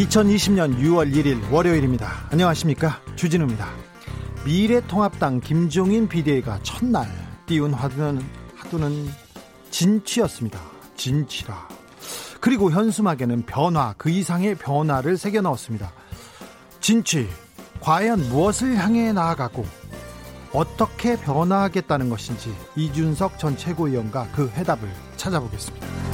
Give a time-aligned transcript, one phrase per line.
[0.00, 2.28] 2020년 6월 1일 월요일입니다.
[2.30, 3.02] 안녕하십니까?
[3.16, 3.68] 주진우입니다.
[4.46, 7.06] 미래통합당 김종인 비대위가 첫날
[7.44, 8.22] 띄운 화두는,
[8.56, 9.10] 화두는
[9.70, 10.58] 진취였습니다.
[10.96, 11.68] 진취라.
[12.40, 15.92] 그리고 현수막에는 변화, 그 이상의 변화를 새겨 넣었습니다.
[16.80, 17.28] 진취,
[17.80, 19.66] 과연 무엇을 향해 나아가고
[20.54, 26.09] 어떻게 변화하겠다는 것인지 이준석 전 최고위원과 그 해답을 찾아보겠습니다.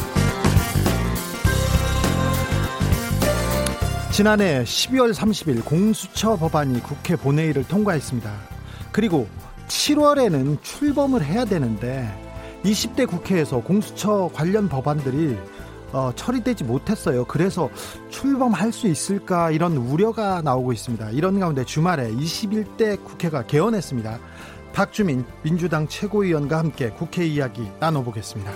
[4.17, 8.33] 지난해 12월 30일 공수처 법안이 국회 본회의를 통과했습니다.
[8.91, 9.28] 그리고
[9.69, 12.09] 7월에는 출범을 해야 되는데
[12.64, 15.37] 20대 국회에서 공수처 관련 법안들이
[15.92, 17.27] 어, 처리되지 못했어요.
[17.27, 17.69] 그래서
[18.09, 21.11] 출범할 수 있을까 이런 우려가 나오고 있습니다.
[21.11, 24.19] 이런 가운데 주말에 21대 국회가 개원했습니다.
[24.72, 28.50] 박주민 민주당 최고위원과 함께 국회 이야기 나눠보겠습니다.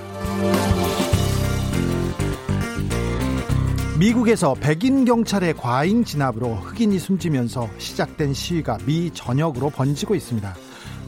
[4.01, 10.55] 미국에서 백인 경찰의 과잉 진압으로 흑인이 숨지면서 시작된 시위가 미 전역으로 번지고 있습니다.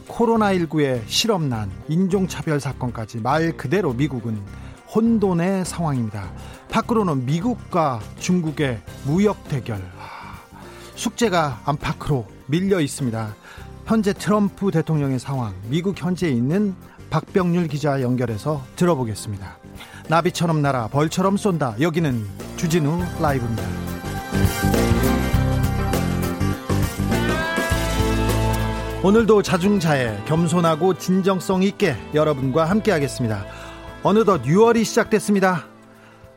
[0.08, 4.38] 코로나19의 실업난, 인종차별 사건까지 말 그대로 미국은
[4.94, 6.34] 혼돈의 상황입니다.
[6.68, 9.82] 밖으로는 미국과 중국의 무역 대결.
[10.94, 13.34] 숙제가 안팎으로 밀려 있습니다.
[13.86, 16.74] 현재 트럼프 대통령의 상황, 미국 현지에 있는
[17.08, 19.61] 박병률 기자 연결해서 들어보겠습니다.
[20.08, 21.76] 나비처럼 날아 벌처럼 쏜다.
[21.80, 22.26] 여기는
[22.56, 23.62] 주진우 라이브입니다.
[29.04, 33.44] 오늘도 자중자애, 겸손하고 진정성 있게 여러분과 함께하겠습니다.
[34.04, 35.66] 어느덧 6월이 시작됐습니다.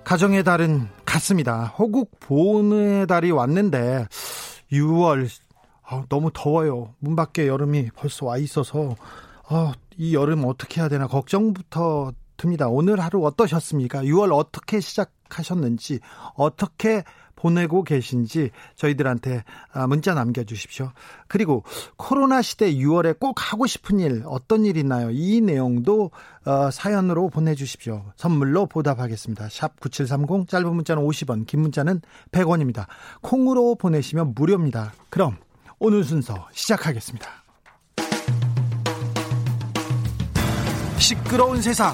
[0.04, 1.66] 가정의 달은 갔습니다.
[1.78, 4.08] 호국 보훈의 달이 왔는데
[4.72, 5.30] 6월
[5.88, 6.96] 아, 너무 더워요.
[7.00, 8.96] 문 밖에 여름이 벌써 와 있어서
[9.48, 12.68] 아, 이 여름 어떻게 해야 되나 걱정부터 듭니다.
[12.68, 14.04] 오늘 하루 어떠셨습니까?
[14.04, 16.00] 6월 어떻게 시작하셨는지
[16.36, 17.04] 어떻게
[17.36, 20.92] 보내고 계신지 저희들한테 아, 문자 남겨주십시오.
[21.28, 21.64] 그리고
[21.96, 25.10] 코로나 시대 6월에 꼭 하고 싶은 일 어떤 일 있나요?
[25.12, 26.12] 이 내용도
[26.46, 28.04] 어, 사연으로 보내주십시오.
[28.16, 29.50] 선물로 보답하겠습니다.
[29.50, 32.88] 샵 9730 짧은 문자는 50원 긴 문자는 100원입니다.
[33.22, 34.94] 콩으로 보내시면 무료입니다.
[35.10, 35.38] 그럼
[35.78, 37.30] 오늘 순서 시작하겠습니다.
[40.98, 41.94] 시끄러운 세상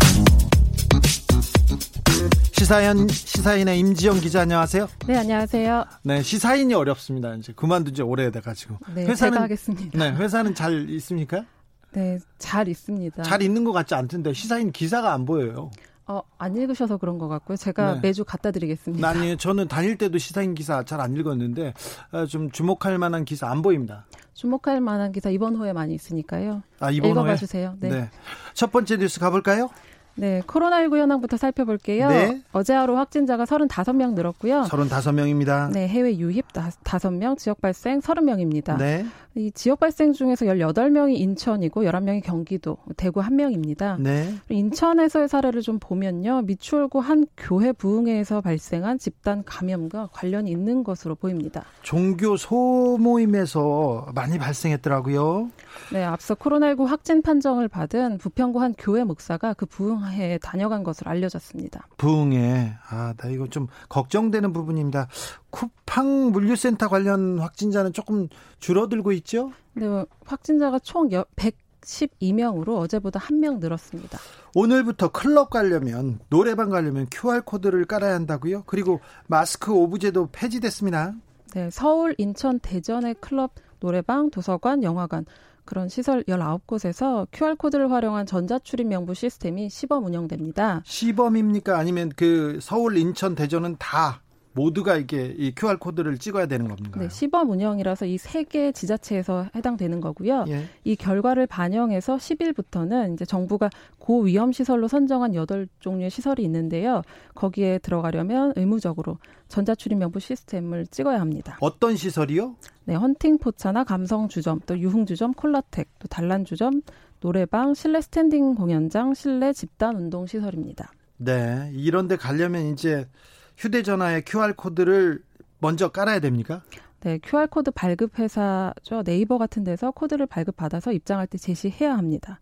[2.71, 4.87] 시사인 시사인의 임지영 기자 안녕하세요.
[5.05, 5.85] 네 안녕하세요.
[6.03, 7.35] 네 시사인이 어렵습니다.
[7.35, 8.77] 이제 그만둔 지 오래돼 가지고.
[8.95, 9.97] 네 회사는, 제가 하겠습니다.
[9.99, 11.43] 네 회사는 잘 있습니까?
[11.91, 13.23] 네 잘 있습니다.
[13.23, 15.69] 잘 있는 것 같지 않던데 시사인 기사가 안 보여요.
[16.07, 17.57] 어, 안 읽으셔서 그런 것 같고요.
[17.57, 17.99] 제가 네.
[18.03, 19.05] 매주 갖다 드리겠습니다.
[19.05, 21.73] 아니, 저는 다닐 때도 시사인 기사 잘 안 읽었는데,
[22.11, 24.05] 어, 좀 주목할 만한 기사 안 보입니다.
[24.33, 26.63] 주목할 만한 기사 이번 호에 많이 있으니까요.
[26.79, 27.35] 아, 이번 읽어봐 호에?
[27.37, 27.75] 주세요.
[27.81, 27.89] 네.
[27.89, 28.09] 네.
[28.53, 29.69] 첫 번째 뉴스 가볼까요?
[30.15, 32.09] 네, 코로나19 현황부터 살펴볼게요.
[32.09, 32.41] 네.
[32.51, 34.63] 어제 하루 확진자가 35명 늘었고요.
[34.63, 35.71] 35명입니다.
[35.71, 38.77] 네, 해외 유입 5명, 지역 발생 30명입니다.
[38.77, 39.05] 네.
[39.33, 43.97] 이 지역 발생 중에서 18명이 인천이고 11명이 경기도, 대구 1명입니다.
[44.01, 44.35] 네.
[44.49, 46.41] 인천에서의 사례를 좀 보면요.
[46.41, 51.63] 미추홀구 한 교회 부흥회에서 발생한 집단 감염과 관련이 있는 것으로 보입니다.
[51.81, 55.49] 종교 소모임에서 많이 발생했더라고요.
[55.93, 61.11] 네, 앞서 코로나19 확진 판정을 받은 부평구 한 교회 목사가 그 부흥 회에 다녀간 것으로
[61.11, 61.87] 알려졌습니다.
[61.97, 62.75] 부흥회.
[62.89, 65.07] 아, 나 이거 좀 걱정되는 부분입니다.
[65.49, 68.27] 쿠팡 물류센터 관련 확진자는 조금
[68.59, 69.51] 줄어들고 있죠?
[69.73, 69.85] 네,
[70.25, 74.19] 확진자가 총 112명으로 어제보다 한 명 늘었습니다.
[74.53, 78.63] 오늘부터 클럽 가려면 노래방 가려면 QR 코드를 깔아야 한다고요?
[78.67, 81.13] 그리고 마스크 오브제도 폐지됐습니다.
[81.53, 85.25] 네, 서울, 인천, 대전의 클럽, 노래방, 도서관, 영화관
[85.71, 90.81] 그런 시설 19곳에서 QR코드를 활용한 전자출입 명부 시스템이 시범 운영됩니다.
[90.83, 91.77] 시범입니까?
[91.77, 94.21] 아니면 그 서울, 인천, 대전은 다
[94.53, 96.99] 모두가 이게 이 QR 코드를 찍어야 되는 겁니까?
[96.99, 100.43] 네, 시범 운영이라서 이 세 개 지자체에서 해당되는 거고요.
[100.49, 100.65] 예.
[100.83, 107.01] 이 결과를 반영해서 10일부터는 이제 정부가 고위험 시설로 선정한 8종류의 시설이 있는데요.
[107.33, 111.57] 거기에 들어가려면 의무적으로 전자출입 명부 시스템을 찍어야 합니다.
[111.61, 112.57] 어떤 시설이요?
[112.91, 116.81] 네, 헌팅 포차나 감성 주점, 또 유흥 주점, 콜라텍, 또 단란 주점,
[117.21, 120.91] 노래방, 실내 스탠딩 공연장, 실내 집단 운동 시설입니다.
[121.15, 123.07] 네, 이런 데 가려면 이제
[123.55, 125.23] 휴대 전화에 QR코드를
[125.59, 126.63] 먼저 깔아야 됩니까?
[126.99, 129.03] 네, QR코드 발급 회사죠.
[129.03, 132.41] 네이버 같은 데서 코드를 발급받아서 입장할 때 제시해야 합니다.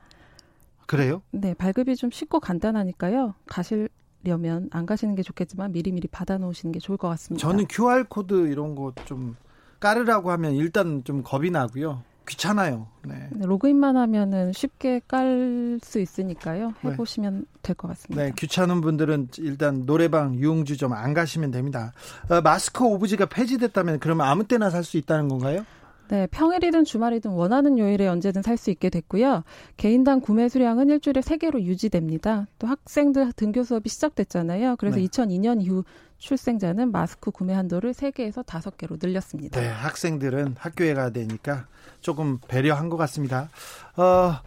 [0.88, 1.22] 그래요?
[1.30, 3.36] 네, 발급이 좀 쉽고 간단하니까요.
[3.46, 7.48] 가시려면 안 가시는 게 좋겠지만 미리미리 받아 놓으시는 게 좋을 것 같습니다.
[7.48, 9.36] 저는 QR코드 이런 거좀
[9.79, 12.03] 깔으라고 하면 일단 좀 겁이 나고요.
[12.27, 12.85] 귀찮아요.
[13.07, 13.27] 네.
[13.31, 16.73] 네, 로그인만 하면은 쉽게 깔 수 있으니까요.
[16.83, 16.91] 네.
[16.91, 17.59] 해보시면 네.
[17.63, 18.23] 될것 같습니다.
[18.23, 21.93] 네, 귀찮은 분들은 일단 노래방, 유흥주점 안 가시면 됩니다.
[22.29, 25.65] 어, 마스크 오브지가 폐지됐다면 그러면 아무 때나 살 수 있다는 건가요?
[26.09, 29.43] 네, 평일이든 주말이든 원하는 요일에 언제든 살 수 있게 됐고요.
[29.77, 32.47] 개인당 구매 수량은 일주일에 3개로 유지됩니다.
[32.59, 34.75] 또 학생들 등교 수업이 시작됐잖아요.
[34.77, 35.05] 그래서 네.
[35.05, 35.83] 2002년 이후
[36.19, 39.60] 출생자는 마스크 구매 한도를 3개에서 5개로 늘렸습니다.
[39.60, 41.66] 네, 학생들은 학교에 가야 되니까
[42.01, 43.50] 조금 배려한 것 같습니다.
[43.95, 44.39] 어,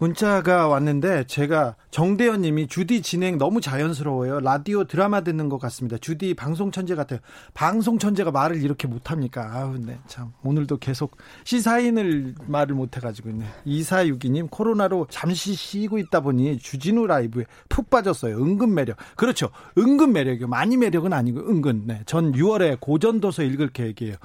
[0.00, 4.40] 문자가 왔는데 제가 정대현 님이 주디 진행 너무 자연스러워요.
[4.40, 5.98] 라디오 드라마 듣는 것 같습니다.
[5.98, 7.20] 주디 방송 천재 같아요.
[7.52, 9.50] 방송 천재가 말을 이렇게 못 합니까?
[9.52, 9.98] 아우, 네.
[10.06, 10.32] 참.
[10.42, 13.44] 오늘도 계속 시사인을 말을 못 해가지고, 네.
[13.66, 18.38] 2462 님, 코로나로 잠시 쉬고 있다 보니 주진우 라이브에 푹 빠졌어요.
[18.38, 18.96] 은근 매력.
[19.16, 19.50] 그렇죠.
[19.76, 20.48] 은근 매력이요.
[20.48, 21.82] 많이 매력은 아니고, 은근.
[21.86, 22.00] 네.
[22.06, 24.16] 전 6월에 고전도서 읽을 계획이에요.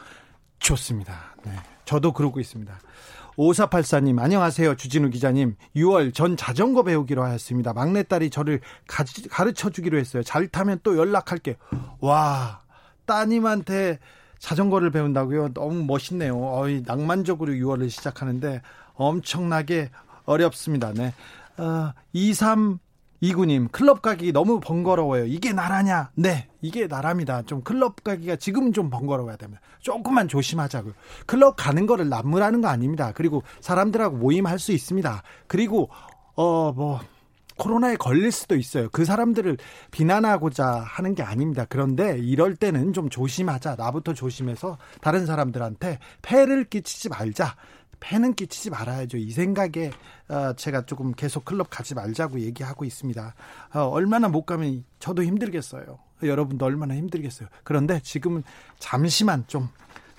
[0.59, 1.35] 좋습니다.
[1.43, 1.51] 네.
[1.83, 2.79] 저도 그러고 있습니다.
[3.37, 4.75] 5484님, 안녕하세요.
[4.75, 5.55] 주진우 기자님.
[5.75, 7.73] 6월 전 자전거 배우기로 하였습니다.
[7.73, 10.23] 막내딸이 저를 가르쳐 주기로 했어요.
[10.23, 11.57] 잘 타면 또 연락할게.
[11.99, 12.61] 와,
[13.05, 13.99] 따님한테
[14.39, 15.53] 자전거를 배운다고요?
[15.53, 16.37] 너무 멋있네요.
[16.37, 18.61] 어이, 낭만적으로 6월을 시작하는데
[18.93, 19.89] 엄청나게
[20.25, 20.93] 어렵습니다.
[20.93, 21.13] 네.
[21.57, 22.79] 어, 23
[23.21, 25.25] 이구님 클럽 가기 너무 번거로워요.
[25.25, 26.11] 이게 나라냐?
[26.15, 27.41] 네, 이게 나랍니다.
[27.43, 29.61] 좀 클럽 가기가 지금 좀 번거로워야 됩니다.
[29.79, 30.93] 조금만 조심하자고요.
[31.25, 33.11] 클럽 가는 거를 남무라는 거 아닙니다.
[33.15, 35.23] 그리고 사람들하고 모임할 수 있습니다.
[35.47, 35.89] 그리고
[36.35, 36.99] 어 뭐
[37.57, 38.89] 코로나에 걸릴 수도 있어요.
[38.91, 39.57] 그 사람들을
[39.91, 41.65] 비난하고자 하는 게 아닙니다.
[41.67, 43.75] 그런데 이럴 때는 좀 조심하자.
[43.77, 47.55] 나부터 조심해서 다른 사람들한테 폐를 끼치지 말자.
[47.99, 49.17] 폐는 끼치지 말아야죠.
[49.17, 49.91] 이 생각에
[50.29, 53.35] 어, 제가 조금 계속 클럽 가지 말자고 얘기하고 있습니다.
[53.73, 55.99] 어, 얼마나 못 가면 저도 힘들겠어요.
[56.23, 57.49] 여러분도 얼마나 힘들겠어요.
[57.63, 58.43] 그런데 지금은
[58.79, 59.69] 잠시만 좀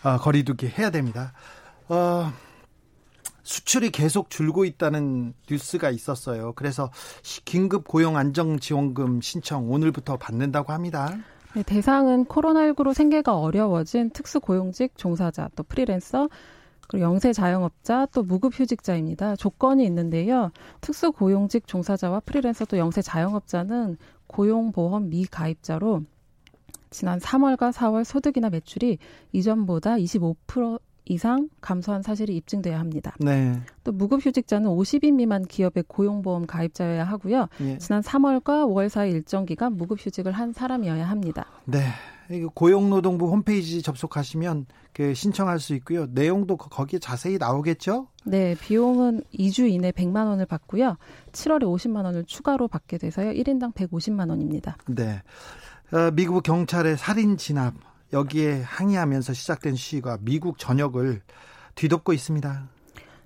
[0.02, 1.32] 어, 거리두기 해야 됩니다.
[3.46, 6.52] 수출이 계속 줄고 있다는 뉴스가 있었어요.
[6.54, 6.90] 그래서
[7.44, 11.16] 긴급 고용 안정 지원금 신청 오늘부터 받는다고 합니다.
[11.54, 16.28] 네, 대상은 코로나19로 생계가 어려워진 특수고용직 종사자 또 프리랜서
[16.88, 19.36] 그리고 영세 자영업자 또 무급휴직자입니다.
[19.36, 20.50] 조건이 있는데요.
[20.80, 23.96] 특수고용직 종사자와 프리랜서 또 영세 자영업자는
[24.26, 26.02] 고용보험 미가입자로
[26.90, 28.98] 지난 3월과 4월 소득이나 매출이
[29.32, 33.14] 이전보다 25% 이상 감소한 사실이 입증돼야 합니다.
[33.20, 33.60] 네.
[33.84, 37.46] 또 무급휴직자는 50인 미만 기업의 고용보험 가입자여야 하고요.
[37.60, 37.78] 예.
[37.78, 41.46] 지난 3월과 5월 사이 일정 기간 무급휴직을 한 사람이어야 합니다.
[41.64, 41.78] 네.
[42.54, 46.06] 고용노동부 홈페이지 접속하시면 그 신청할 수 있고요.
[46.06, 48.08] 내용도 거기에 자세히 나오겠죠?
[48.24, 50.96] 네, 비용은 2주 이내 100만 원을 받고요.
[51.32, 53.32] 7월에 50만 원을 추가로 받게 돼서요.
[53.32, 54.76] 1인당 150만 원입니다.
[54.88, 55.22] 네.
[55.92, 57.74] 어, 미국 경찰의 살인 진압
[58.12, 61.22] 여기에 항의하면서 시작된 시위가 미국 전역을
[61.74, 62.68] 뒤덮고 있습니다.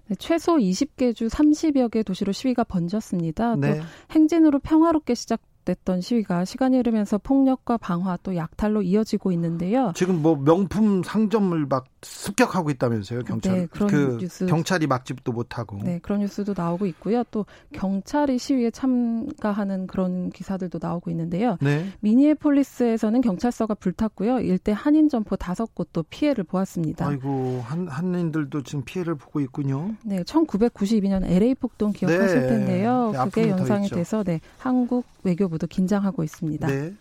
[0.09, 3.57] 네, 최소 20개 주 30여 개 도시로 시위가 번졌습니다.
[3.57, 3.78] 네.
[3.78, 5.40] 또 행진으로 평화롭게 시작
[5.71, 9.93] 됐던 시위가 시간이 흐르면서 폭력과 방화 또 약탈로 이어지고 있는데요.
[9.95, 13.55] 지금 뭐 명품 상점을 막 습격하고 있다면서요, 경찰.
[13.55, 15.79] 네, 그런 그 뉴스 경찰이 막지도 못하고.
[15.83, 17.23] 네, 그런 뉴스도 나오고 있고요.
[17.31, 21.57] 또 경찰이 시위에 참가하는 그런 기사들도 나오고 있는데요.
[21.61, 21.87] 네.
[22.00, 24.41] 미니애폴리스에서는 경찰서가 불탔고요.
[24.41, 27.07] 일대 한인 점포 다섯 곳도 피해를 보았습니다.
[27.07, 29.95] 아이고, 한 한인들도 지금 피해를 보고 있군요.
[30.05, 32.49] 네, 1992년 LA 폭동 기억하실 네.
[32.49, 33.11] 텐데요.
[33.12, 36.67] 네, 그게 연상이 돼서 네, 한국 외교부 도 긴장하고 있습니다.
[36.67, 36.95] 네.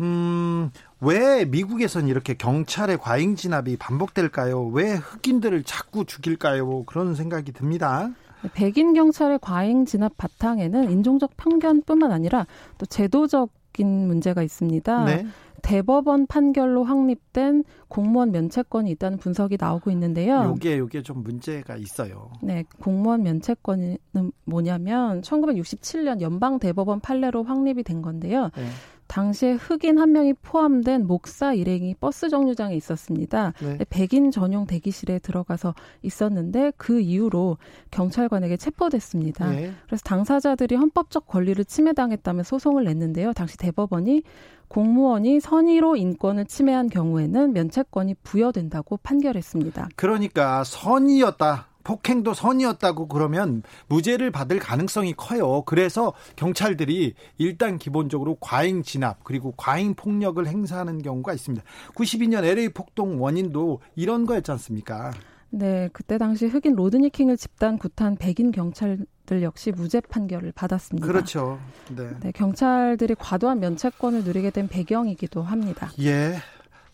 [0.00, 4.66] 음, 왜 미국에선 이렇게 경찰의 과잉 진압이 반복될까요?
[4.68, 6.84] 왜 흑인들을 자꾸 죽일까요?
[6.84, 8.10] 그런 생각이 듭니다.
[8.54, 12.46] 백인 경찰의 과잉 진압 바탕에는 인종적 편견뿐만 아니라
[12.78, 15.04] 또 제도적 인 문제가 있습니다.
[15.06, 15.26] 네.
[15.62, 20.54] 대법원 판결로 확립된 공무원 면책권이 있다는 분석이 나오고 있는데요.
[20.56, 22.32] 이게 이게 좀 문제가 있어요.
[22.42, 23.98] 네, 공무원 면책권은
[24.44, 28.50] 뭐냐면 1967년 연방 대법원 판례로 확립이 된 건데요.
[28.56, 28.66] 네.
[29.12, 33.52] 당시에 흑인 한 명이 포함된 목사 일행이 버스 정류장에 있었습니다.
[33.60, 33.76] 네.
[33.90, 37.58] 백인 전용 대기실에 들어가서 있었는데 그 이후로
[37.90, 39.50] 경찰관에게 체포됐습니다.
[39.50, 39.72] 네.
[39.84, 43.34] 그래서 당사자들이 헌법적 권리를 침해당했다며 소송을 냈는데요.
[43.34, 44.22] 당시 대법원이
[44.68, 49.90] 공무원이 선의로 인권을 침해한 경우에는 면책권이 부여된다고 판결했습니다.
[49.94, 51.66] 그러니까 선의였다.
[51.84, 55.62] 폭행도 선이었다고 그러면 무죄를 받을 가능성이 커요.
[55.66, 61.64] 그래서 경찰들이 일단 기본적으로 과잉 진압 그리고 과잉 폭력을 행사하는 경우가 있습니다.
[61.94, 65.12] 92년 LA 폭동 원인도 이런 거였지 않습니까?
[65.54, 71.06] 네, 그때 당시 흑인 로드니 킹을 집단 구탄 백인 경찰들 역시 무죄 판결을 받았습니다.
[71.06, 71.60] 그렇죠.
[71.94, 72.08] 네.
[72.20, 75.90] 네 경찰들이 과도한 면책권을 누리게 된 배경이기도 합니다.
[76.00, 76.36] 예.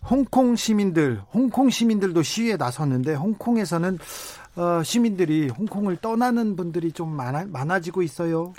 [0.08, 3.98] 홍콩 시민들, 홍콩 시민들도 시위에 나섰는데 홍콩에서는
[4.58, 8.52] 어, 시민들이 홍콩을 떠나는 분들이 좀 많아, 많아지고 있어요.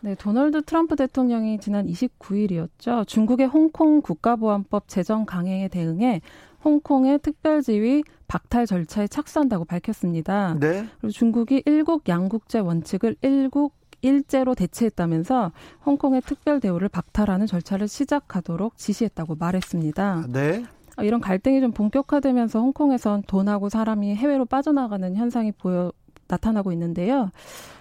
[0.00, 3.06] 네, 도널드 트럼프 대통령이 지난 29일이었죠.
[3.06, 6.20] 중국의 홍콩 국가보안법 제정 강행에 대응해
[6.64, 10.54] 홍콩의 특별지위 박탈 절차에 착수한다고 밝혔습니다.
[10.60, 10.86] 네.
[11.00, 15.50] 그리고 중국이 일국 양국제 원칙을 일국 일제로 대체했다면서
[15.86, 20.26] 홍콩의 특별 대우를 박탈하는 절차를 시작하도록 지시했다고 말했습니다.
[20.28, 20.64] 네.
[20.98, 25.92] 아, 이런 갈등이 좀 본격화되면서 홍콩에선 돈하고 사람이 해외로 빠져나가는 현상이 보여
[26.26, 27.30] 나타나고 있는데요.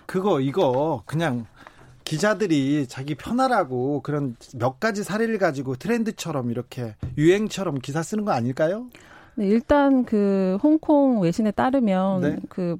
[0.05, 1.47] 그거 이거 그냥
[2.03, 8.85] 기자들이 자기 편하라고 그런 몇 가지 사례를 가지고 트렌드처럼 이렇게 유행처럼 기사 쓰는 거 아닐까요?
[9.33, 12.37] 네, 일단 그 홍콩 외신에 따르면 네.
[12.49, 12.77] 그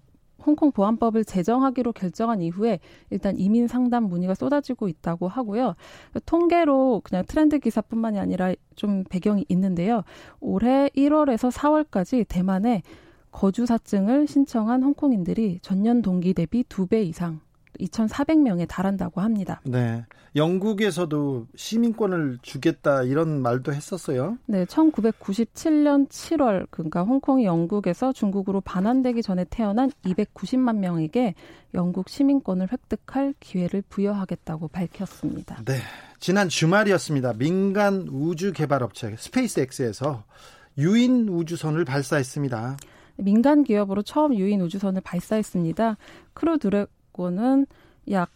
[0.47, 5.75] 홍콩 보안법을 제정하기로 결정한 이후에 일단 이민 상담 문의가 쏟아지고 있다고 하고요.
[6.25, 10.03] 통계로 그냥 트렌드 기사뿐만이 아니라 좀 배경이 있는데요.
[10.39, 12.81] 올해 1월에서 4월까지 대만에
[13.31, 17.41] 거주사증을 신청한 홍콩인들이 전년 동기 대비 2배 이상
[17.79, 19.61] 2,400명에 달한다고 합니다.
[19.63, 20.05] 네.
[20.35, 24.37] 영국에서도 시민권을 주겠다 이런 말도 했었어요.
[24.45, 31.35] 네, 1997년 7월 그러니까 홍콩이 영국에서 중국으로 반환되기 전에 태어난 290만 명에게
[31.73, 35.61] 영국 시민권을 획득할 기회를 부여하겠다고 밝혔습니다.
[35.65, 35.75] 네.
[36.19, 37.33] 지난 주말이었습니다.
[37.33, 40.23] 민간 우주 개발 업체 스페이스X에서
[40.77, 42.77] 유인 우주선을 발사했습니다.
[43.17, 45.97] 민간 기업으로 처음 유인 우주선을 발사했습니다.
[46.33, 46.59] 크루
[47.17, 47.65] 드래건은
[48.11, 48.29] 약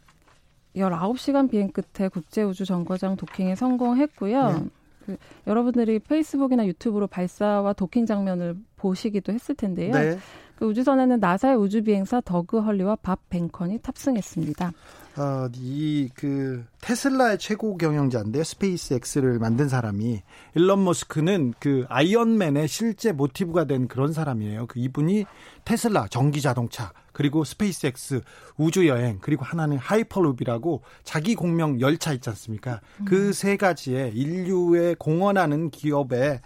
[0.75, 4.51] 19시간 비행 끝에 국제우주 정거장 도킹에 성공했고요.
[4.51, 4.65] 네.
[5.05, 9.93] 그 여러분들이 페이스북이나 유튜브로 발사와 도킹 장면을 보시기도 했을 텐데요.
[9.93, 10.17] 네.
[10.55, 14.71] 그 우주선에는 나사의 우주비행사 더그 헐리와 밥 벤컨이 탑승했습니다.
[15.17, 20.21] 어, 이그 테슬라의 최고 경영자인데 스페이스 X를 만든 사람이
[20.55, 24.67] 일론 머스크는 그 아이언맨의 실제 모티브가 된 그런 사람이에요.
[24.67, 25.25] 그 이분이
[25.65, 28.21] 테슬라 전기 자동차 그리고 스페이스 X
[28.57, 32.81] 우주 여행 그리고 하나는 hyperloop이라고 자기 공명 열차 있지 않습니까?
[32.97, 33.05] 그 음.
[33.05, 36.41] 그세 가지에 인류에 공헌하는 기업에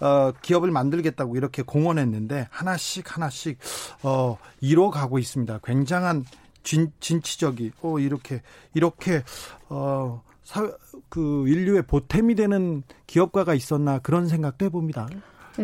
[0.00, 3.58] 어, 기업을 만들겠다고 이렇게 공헌했는데 하나씩 하나씩
[4.02, 5.60] 어, 이뤄가고 있습니다.
[5.64, 6.24] 굉장한
[6.62, 8.42] 진, 진취적이 어 이렇게
[8.74, 9.22] 이렇게
[9.68, 10.70] 어 사,
[11.08, 15.08] 그 인류의 보탬이 되는 기업가가 있었나 그런 생각도 해봅니다.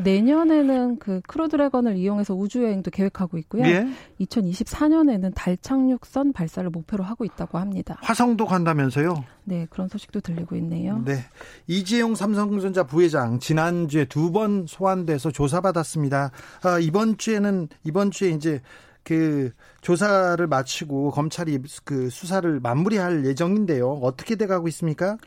[0.02, 3.64] 내년에는 그 크루드래건을 이용해서 우주여행도 계획하고 있고요.
[3.64, 3.86] 예?
[4.20, 7.96] 2024년에는 달 착륙선 발사를 목표로 하고 있다고 합니다.
[8.00, 9.24] 화성도 간다면서요?
[9.44, 11.02] 네, 그런 소식도 들리고 있네요.
[11.04, 11.18] 네.
[11.66, 16.32] 이재용 삼성전자 부회장 지난주에 두 번 소환돼서 조사받았습니다.
[16.64, 18.60] 아, 이번 주에는 이번 주에 이제
[19.04, 23.92] 그 조사를 마치고 검찰이 그 수사를 마무리할 예정인데요.
[24.02, 25.18] 어떻게 돼 가고 있습니까?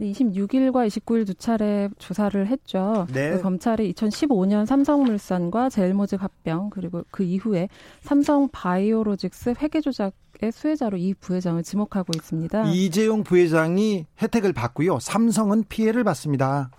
[0.00, 3.08] 네, 26일과 29일 두 차례 조사를 했죠.
[3.12, 3.32] 네.
[3.32, 7.68] 그 검찰이 2015년 삼성물산과 제일모직 합병 그리고 그 이후에
[8.00, 12.70] 삼성 바이오로직스 회계 조작의 수혜자로 이 부회장을 지목하고 있습니다.
[12.70, 15.00] 이재용 부회장이 혜택을 받고요.
[15.00, 16.70] 삼성은 피해를 받습니다.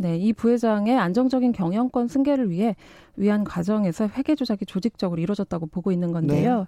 [0.00, 2.76] 네, 이 부회장의 안정적인 경영권 승계를 위해
[3.16, 6.58] 위한 과정에서 회계 조작이 조직적으로 이루어졌다고 보고 있는 건데요.
[6.60, 6.64] 네.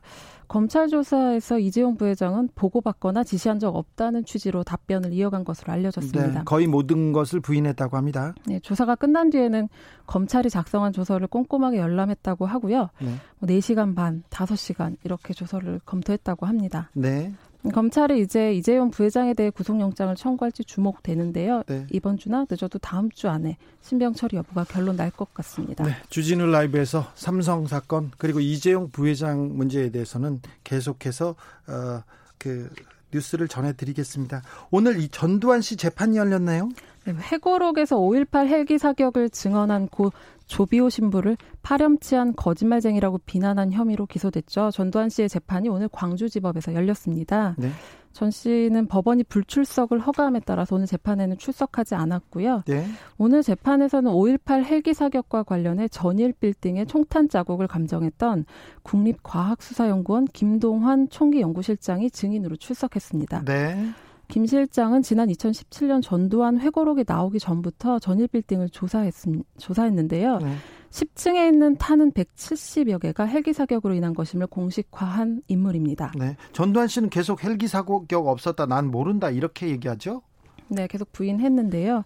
[0.48, 6.40] 검찰 조사에서 이재용 부회장은 보고받거나 지시한 적 없다는 취지로 답변을 이어간 것으로 알려졌습니다.
[6.40, 8.34] 네, 거의 모든 것을 부인했다고 합니다.
[8.46, 9.68] 네, 조사가 끝난 뒤에는
[10.06, 12.90] 검찰이 작성한 조서를 꼼꼼하게 열람했다고 하고요.
[13.00, 13.14] 네.
[13.38, 16.90] 뭐 4시간 반, 5시간 이렇게 조서를 검토했다고 합니다.
[16.94, 17.32] 네.
[17.74, 21.62] 검찰이 이제 이재용 부회장에 대해 구속영장을 청구할지 주목되는데요.
[21.66, 21.86] 네.
[21.90, 25.84] 이번 주나 늦어도 다음 주 안에 신병 처리 여부가 결론 날 것 같습니다.
[25.84, 25.94] 네.
[26.08, 31.34] 주진우 라이브에서 삼성 사건 그리고 이재용 부회장 문제에 대해서는 계속해서
[31.68, 32.02] 어,
[32.38, 32.70] 그
[33.12, 34.42] 뉴스를 전해드리겠습니다.
[34.70, 36.68] 오늘 이 전두환 씨 재판이 열렸나요?
[37.06, 40.12] 네, 회고록에서 5.18 헬기 사격을 증언한 고
[40.46, 44.70] 조비오 신부를 파렴치한 거짓말쟁이라고 비난한 혐의로 기소됐죠.
[44.72, 47.54] 전두환 씨의 재판이 오늘 광주지법에서 열렸습니다.
[47.56, 47.70] 네.
[48.12, 52.64] 전 씨는 법원이 불출석을 허가함에 따라서 오늘 재판에는 출석하지 않았고요.
[52.66, 52.84] 네.
[53.16, 58.44] 오늘 재판에서는 5.18 헬기 사격과 관련해 전일 빌딩의 총탄 자국을 감정했던
[58.82, 63.44] 국립과학수사연구원 김동환 총기연구실장이 증인으로 출석했습니다.
[63.44, 63.92] 네.
[64.30, 69.12] 김 실장은 지난 2017년 전두환 회고록이 나오기 전부터 전일 빌딩을 조사했,
[69.58, 70.38] 조사했는데요.
[70.38, 70.54] 네.
[70.90, 76.12] 10층에 있는 탄은 170여 개가 헬기 사격으로 인한 것임을 공식화한 인물입니다.
[76.16, 76.36] 네.
[76.52, 80.22] 전두환 씨는 계속 헬기 사격 없었다, 난 모른다 이렇게 얘기하죠?
[80.68, 82.04] 네, 계속 부인했는데요.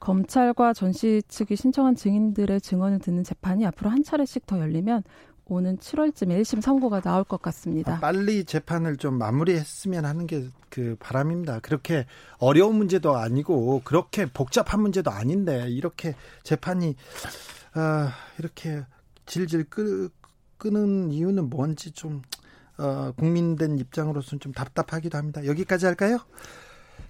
[0.00, 5.02] 검찰과 전씨 측이 신청한 증인들의 증언을 듣는 재판이 앞으로 한 차례씩 더 열리면
[5.46, 7.94] 오는 7월쯤에 1심 선고가 나올 것 같습니다.
[7.96, 11.60] 아, 빨리 재판을 좀 마무리했으면 하는 게 그 바람입니다.
[11.60, 12.04] 그렇게
[12.38, 16.96] 어려운 문제도 아니고 그렇게 복잡한 문제도 아닌데 이렇게 재판이
[17.74, 18.84] 아, 이렇게
[19.24, 20.10] 질질 끄,
[20.58, 22.22] 끄는 이유는 뭔지 좀
[22.76, 25.46] 어, 국민된 입장으로서는 좀 답답하기도 합니다.
[25.46, 26.18] 여기까지 할까요?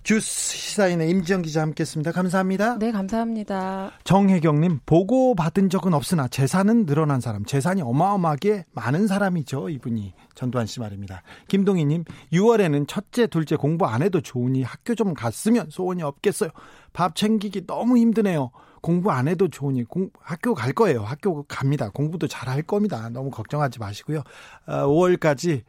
[0.04, 2.12] 주스 시사인의 임지영 기자 함께했습니다.
[2.12, 2.78] 감사합니다.
[2.78, 3.90] 네, 감사합니다.
[4.04, 9.70] 정혜경님 보고 받은 적은 없으나 재산은 늘어난 사람, 재산이 어마어마하게 많은 사람이죠.
[9.70, 11.22] 이분이 전두환 씨 말입니다.
[11.48, 16.50] 김동희님 6월에는 첫째, 둘째 공부 안 해도 좋으니 학교 좀 갔으면 소원이 없겠어요.
[16.92, 18.50] 밥 챙기기 너무 힘드네요.
[18.82, 21.02] 공부 안 해도 좋으니 공, 학교 갈 거예요.
[21.02, 21.88] 학교 갑니다.
[21.88, 23.08] 공부도 잘 할 겁니다.
[23.08, 24.22] 너무 걱정하지 마시고요.
[24.66, 25.62] 어, 5월까지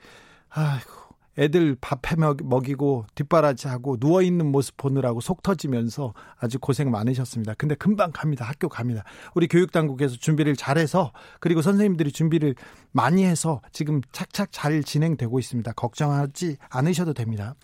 [0.49, 1.04] 아이고
[1.37, 7.55] 애들 밥해 먹이고 뒷바라지하고 누워 있는 모습 보느라고 속 터지면서 아주 고생 많으셨습니다.
[7.57, 8.45] 근데 금방 갑니다.
[8.45, 9.03] 학교 갑니다.
[9.33, 12.55] 우리 교육 당국에서 준비를 잘해서 그리고 선생님들이 준비를
[12.91, 15.73] 많이 해서 지금 착착 잘 진행되고 있습니다.
[15.73, 17.55] 걱정하지 않으셔도 됩니다.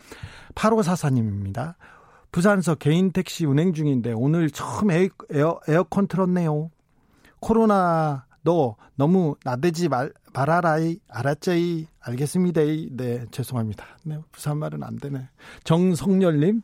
[0.55, 1.75] 8544님입니다.
[2.31, 6.71] 부산서 개인 택시 운행 중인데 오늘 처음 에어, 에어, 에어컨 틀었네요.
[7.39, 12.61] 코로나 너 너무 나대지 말, 말아라이 알았죠이 알겠습니다.
[12.91, 13.85] 네 죄송합니다.
[14.03, 15.27] 네 부산말은 안 되네.
[15.63, 16.61] 정성열님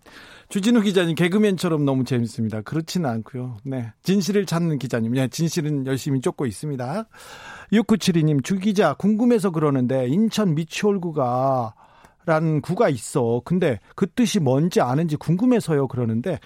[0.50, 2.62] 주진우 기자님 개그맨처럼 너무 재밌습니다.
[2.62, 3.58] 그렇지는 않고요.
[3.64, 5.14] 네 진실을 찾는 기자님.
[5.14, 7.08] 네 진실은 열심히 쫓고 있습니다.
[7.74, 11.74] 6972님 주 기자 궁금해서 그러는데 인천 미추홀구가
[12.26, 13.42] 라는 구가 있어.
[13.46, 15.88] 근데 그 뜻이 뭔지 아는지 궁금해서요.
[15.88, 16.40] 그러는데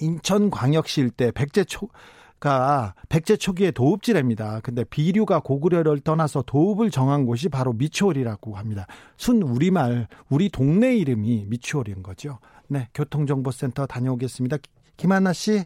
[0.00, 1.88] 인천광역시 일대 백제 초
[2.38, 4.60] 가 백제 초기의 도읍지랍니다.
[4.60, 8.86] 근데 비류가 고구려를 떠나서 도읍을 정한 곳이 바로 미추홀이라고 합니다.
[9.16, 12.38] 순 우리말 우리 동네 이름이 미추홀인 거죠.
[12.68, 14.58] 네, 교통정보센터 다녀오겠습니다.
[14.96, 15.64] 김한나 씨.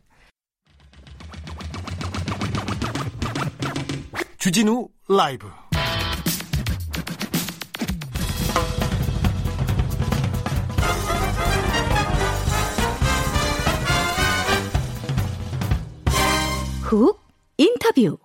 [4.38, 5.46] 주진우 라이브
[16.90, 17.20] 훅
[17.56, 18.18] 인터뷰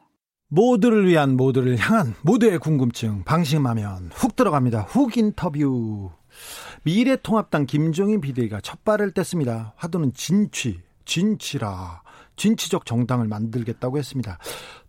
[0.48, 4.88] 모두를 위한 모두를 향한 모두의 궁금증 방심하면 훅 들어갑니다.
[4.90, 6.10] 훅 인터뷰
[6.82, 9.74] 미래통합당 김종인 비대위가 첫 발을 뗐습니다.
[9.76, 12.02] 화두는 진취, 진취라
[12.38, 14.40] 진취적 정당을 만들겠다고 했습니다.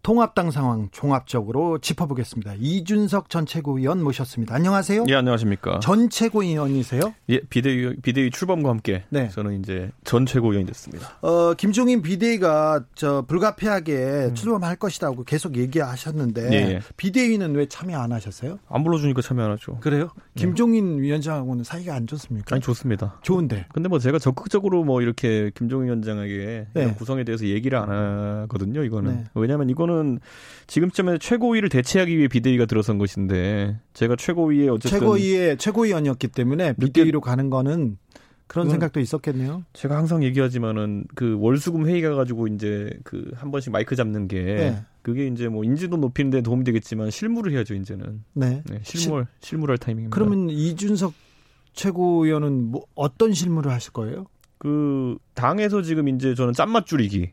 [0.06, 2.54] 통합당 상황 종합적으로 짚어보겠습니다.
[2.60, 4.54] 이준석 전 최고위원 모셨습니다.
[4.54, 5.06] 안녕하세요.
[5.08, 5.80] 예, 안녕하십니까.
[5.80, 7.12] 전 최고위원이세요?
[7.28, 9.28] 예, 비대위 비대위 출범과 함께 네.
[9.30, 11.18] 저는 이제 전 최고위원이 됐습니다.
[11.22, 14.34] 어, 김종인 비대위가 저 불가피하게 음.
[14.36, 16.80] 출범할 것이라고 계속 얘기하셨는데 예, 예.
[16.96, 18.60] 비대위는 왜 참여 안 하셨어요?
[18.68, 19.78] 안 불러주니까 참여 안 하죠.
[19.80, 20.10] 그래요?
[20.34, 20.42] 네.
[20.42, 22.54] 김종인 위원장하고는 사이가 안 좋습니까?
[22.54, 23.18] 아니 좋습니다.
[23.22, 23.66] 좋은데.
[23.74, 26.94] 근데 뭐 제가 적극적으로 뭐 이렇게 김종인 위원장에게 네.
[26.94, 28.84] 구성에 대해서 얘기를 안 하거든요.
[28.84, 29.24] 이거는 네.
[29.34, 30.20] 왜냐하면 이거는 저는
[30.66, 37.50] 지금쯤에 최고위를 대체하기 위해 비대위가 들어선 것인데 제가 최고위에 어쨌든 최고위의 최고위원이었기 때문에 비대위로 가는
[37.50, 37.98] 거는
[38.48, 39.64] 그런 생각도 있었겠네요.
[39.72, 44.84] 제가 항상 얘기하지만은 그 월수금 회의가 가지고 이제 그 한 번씩 마이크 잡는 게 네.
[45.02, 48.24] 그게 이제 뭐 인지도 높이는 데 도움이 되겠지만 실무를 해야죠, 이제는.
[48.34, 48.62] 네.
[48.68, 50.14] 네 실물 실무할 타이밍입니다.
[50.14, 51.12] 그러면 이준석
[51.72, 54.26] 최고위원은 뭐 어떤 실무를 하실 거예요?
[54.58, 57.32] 그 당에서 지금 이제 저는 짠맛 줄이기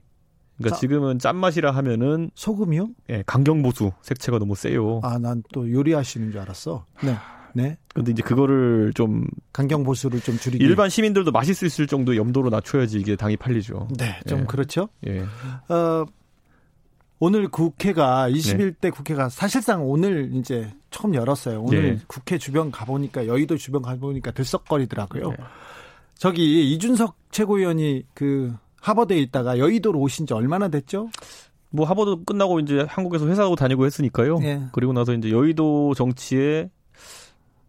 [0.57, 2.89] 그러니까 자, 지금은 짠맛이라 하면은 소금이요?
[3.09, 4.99] 예, 강경보수 색채가 너무 세요.
[5.03, 6.85] 아, 난 또 요리하시는 줄 알았어.
[7.03, 7.15] 네.
[7.55, 7.77] 네.
[7.93, 12.49] 근데 이제 그거를 좀 강경 보수를 좀 줄이기 일반 시민들도 마실 수 있을 정도 염도로
[12.49, 13.89] 낮춰야지 이게 당이 팔리죠.
[13.97, 14.43] 네, 좀 예.
[14.45, 14.89] 그렇죠.
[15.07, 15.21] 예.
[15.69, 16.05] 어
[17.19, 18.89] 오늘 국회가 21대 네.
[18.89, 21.61] 국회가 사실상 오늘 이제 처음 열었어요.
[21.61, 22.03] 오늘 네.
[22.07, 25.29] 국회 주변 가보니까 여의도 주변 가보니까 들썩거리더라고요.
[25.29, 25.37] 네.
[26.17, 31.09] 저기 이준석 최고위원이 그 하버드에 있다가 여의도로 오신 지 얼마나 됐죠?
[31.69, 34.39] 뭐 하버드 끝나고 이제 한국에서 회사도 다니고 했으니까요.
[34.43, 34.63] 예.
[34.73, 36.69] 그리고 나서 이제 여의도 정치에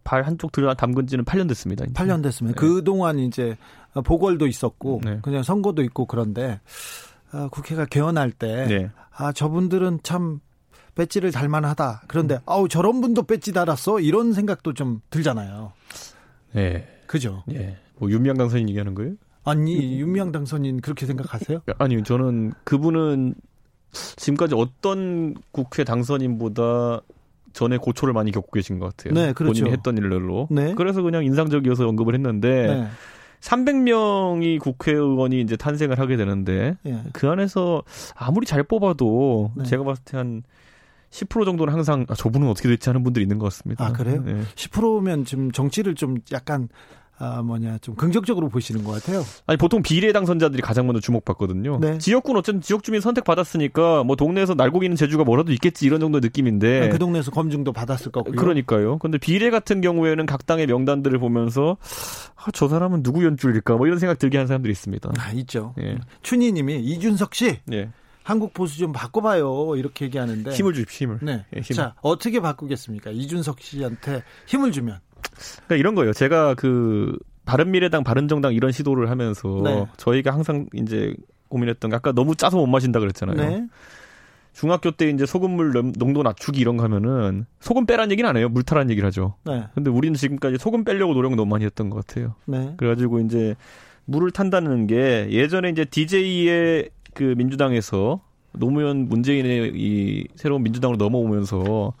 [0.03, 1.85] 발 한쪽 들어 담근 지는 8년 됐습니다.
[1.85, 1.93] 이제.
[1.93, 2.59] 8년 됐습니다.
[2.59, 2.67] 네.
[2.67, 3.57] 그동안 이제
[4.03, 5.19] 보궐도 있었고 네.
[5.23, 6.59] 그냥 선거도 있고 그런데
[7.31, 8.89] 아, 국회가 개헌할 때 네.
[9.11, 10.41] 아, 저분들은 참
[10.95, 12.03] 배지를 달만하다.
[12.07, 14.01] 그런데 아우 저런 분도 배지 달았어.
[14.01, 15.71] 이런 생각도 좀 들잖아요.
[16.51, 16.87] 네.
[17.07, 17.43] 그죠?
[17.51, 17.77] 예.
[17.97, 19.13] 뭐 윤미향 당선인 얘기하는 거예요?
[19.45, 21.61] 아니, 윤미향 당선인 그렇게 생각하세요?
[21.79, 23.35] 아니, 저는 그분은
[24.17, 27.01] 지금까지 어떤 국회 당선인보다
[27.53, 29.13] 전에 고초를 많이 겪고 계신 것 같아요.
[29.13, 29.61] 네, 그렇죠.
[29.61, 30.49] 본인이 했던 일들로.
[30.51, 30.73] 네.
[30.75, 32.87] 그래서 그냥 인상적이어서 언급을 했는데 네.
[33.39, 37.01] 300명이 국회의원이 이제 탄생을 하게 되는데 네.
[37.13, 37.83] 그 안에서
[38.15, 39.63] 아무리 잘 뽑아도 네.
[39.63, 40.43] 제가 봤을 때 한
[41.15, 43.85] 10% 정도는 항상 아, 저분은 어떻게 될지 하는 분들이 있는 것 같습니다.
[43.85, 44.21] 아 그래요?
[44.25, 44.41] 네.
[44.55, 46.67] 10%면 지금 정치를 좀 약간
[47.17, 49.23] 아, 뭐냐, 좀 긍정적으로 보시는 것 같아요.
[49.47, 51.79] 아니, 보통 비례 당선자들이 가장 먼저 주목받거든요.
[51.79, 51.97] 네.
[51.97, 56.87] 지역군 어쨌든 지역 주민 선택받았으니까 뭐 동네에서 날고기는 재주가 뭐라도 있겠지 이런 정도 느낌인데.
[56.87, 58.35] 아, 그 동네에서 검증도 받았을 거고요.
[58.35, 58.97] 그러니까요.
[58.97, 61.77] 근데 비례 같은 경우에는 각 당의 명단들을 보면서
[62.35, 65.13] 아, 저 사람은 누구 연줄일까 뭐 이런 생각 들게 하는 사람들이 있습니다.
[65.17, 65.73] 아, 있죠.
[65.79, 65.97] 예.
[66.21, 67.59] 춘희 님이 이준석 씨.
[67.71, 67.89] 예.
[68.23, 69.75] 한국 보수 좀 바꿔봐요.
[69.77, 70.49] 이렇게 얘기하는데.
[70.51, 71.19] 힘을 주십시오, 힘을.
[71.21, 71.45] 네.
[71.55, 71.75] 예, 힘을.
[71.75, 73.11] 자, 어떻게 바꾸겠습니까?
[73.11, 74.99] 이준석 씨한테 힘을 주면.
[75.65, 76.13] 그러니까 이런 거예요.
[76.13, 79.85] 제가 그 바른미래당, 바른정당 이런 시도를 하면서 네.
[79.97, 81.13] 저희가 항상 이제
[81.49, 83.35] 고민했던 게 아까 너무 짜서 못 마신다 그랬잖아요.
[83.37, 83.67] 네.
[84.53, 88.47] 중학교 때 이제 소금물 농도 낮추기 이런 거 하면은 소금 빼란 얘기는 안 해요.
[88.47, 89.35] 물 타란 얘기를 하죠.
[89.43, 89.65] 네.
[89.75, 92.35] 근데 우리는 지금까지 소금 빼려고 노력 너무 많이 했던 것 같아요.
[92.45, 92.73] 네.
[92.77, 93.55] 그래가지고 이제
[94.05, 98.21] 물을 탄다는 게 예전에 이제 DJ의 그 민주당에서
[98.53, 101.93] 노무현 문재인의 이 새로운 민주당으로 넘어오면서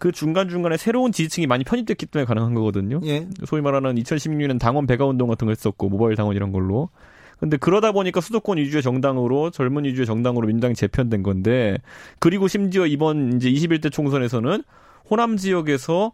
[0.00, 3.00] 그 중간중간에 새로운 지지층이 많이 편입됐기 때문에 가능한 거거든요.
[3.04, 3.28] 예.
[3.44, 6.88] 소위 말하는 2016년 당원 배가 운동 같은 거 했었고 모바일 당원 이런 걸로.
[7.38, 11.78] 근데 그러다 보니까 수도권 위주의 정당으로 젊은 위주의 정당으로 민주당이 재편된 건데
[12.18, 14.64] 그리고 심지어 이번 이제 21대 총선에서는
[15.10, 16.12] 호남 지역에서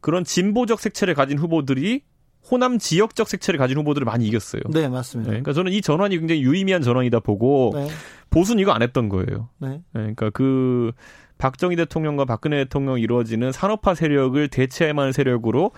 [0.00, 2.02] 그런 진보적 색채를 가진 후보들이
[2.50, 4.62] 호남 지역적 색채를 가진 후보들을 많이 이겼어요.
[4.70, 5.30] 네, 맞습니다.
[5.30, 7.88] 네, 그러니까 저는 이 전환이 굉장히 유의미한 전환이다 보고 네.
[8.30, 9.48] 보수는 이거 안 했던 거예요.
[9.58, 9.68] 네.
[9.68, 10.92] 네 그러니까 그
[11.38, 15.72] 박정희 대통령과 박근혜 대통령 이루어지는 산업화 세력을 대체할 만한 세력으로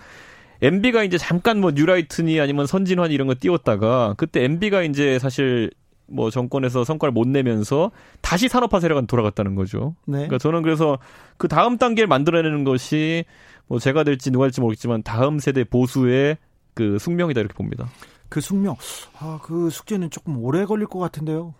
[0.61, 5.71] MB가 이제 잠깐 뭐 뉴라이트니 아니면 선진환 이런 거 띄웠다가 그때 MB가 이제 사실
[6.07, 7.91] 뭐 정권에서 성과를 못 내면서
[8.21, 9.95] 다시 산업화 세력은 돌아갔다는 거죠.
[10.05, 10.19] 네.
[10.19, 10.97] 그러니까 저는 그래서
[11.37, 13.25] 그 다음 단계를 만들어내는 것이
[13.67, 16.37] 뭐 제가 될지 누가 될지 모르겠지만 다음 세대 보수의
[16.73, 17.89] 그 숙명이다 이렇게 봅니다.
[18.29, 18.75] 그 숙명,
[19.19, 21.53] 아 그 숙제는 조금 오래 걸릴 것 같은데요.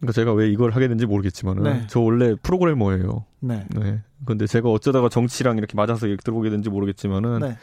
[0.00, 1.86] 그러니까 제가 왜 이걸 하게 된지 모르겠지만은 네.
[1.88, 3.24] 저 원래 프로그래머예요.
[3.40, 3.66] 네.
[3.70, 4.00] 네.
[4.24, 7.56] 근데 제가 어쩌다가 정치랑 이렇게 맞아서 이렇게 들어오게 된지 모르겠지만은 네.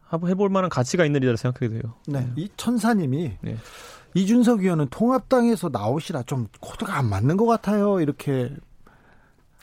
[0.00, 1.94] 한번 해볼 만한 가치가 있는 일이라 생각하게 돼요.
[2.06, 2.20] 네.
[2.20, 2.32] 네.
[2.36, 3.56] 이 천사님이 네.
[4.14, 8.00] 이준석 의원은 통합당에서 나오시라 좀 코드가 안 맞는 것 같아요.
[8.00, 8.50] 이렇게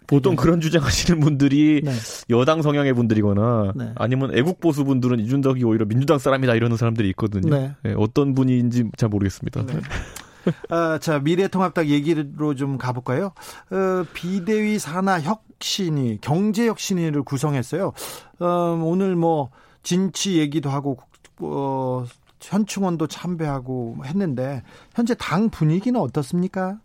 [0.07, 0.41] 보통 네.
[0.41, 1.91] 그런 주장하시는 분들이 네.
[2.29, 3.91] 여당 성향의 분들이거나 네.
[3.95, 7.49] 아니면 애국 보수 분들은 이준석이 오히려 민주당 사람이다 이러는 사람들이 있거든요.
[7.49, 7.75] 네.
[7.81, 9.63] 네, 어떤 분인지 잘 모르겠습니다.
[10.45, 10.51] 네.
[10.69, 13.31] 아, 자, 미래통합당 얘기로 좀 가볼까요?
[13.71, 17.93] 어, 비대위 산하 혁신이, 경제 혁신위를 구성했어요.
[18.39, 18.45] 어,
[18.83, 19.49] 오늘 뭐,
[19.83, 20.97] 진치 얘기도 하고,
[21.39, 22.05] 어,
[22.41, 26.79] 현충원도 참배하고 했는데, 현재 당 분위기는 어떻습니까?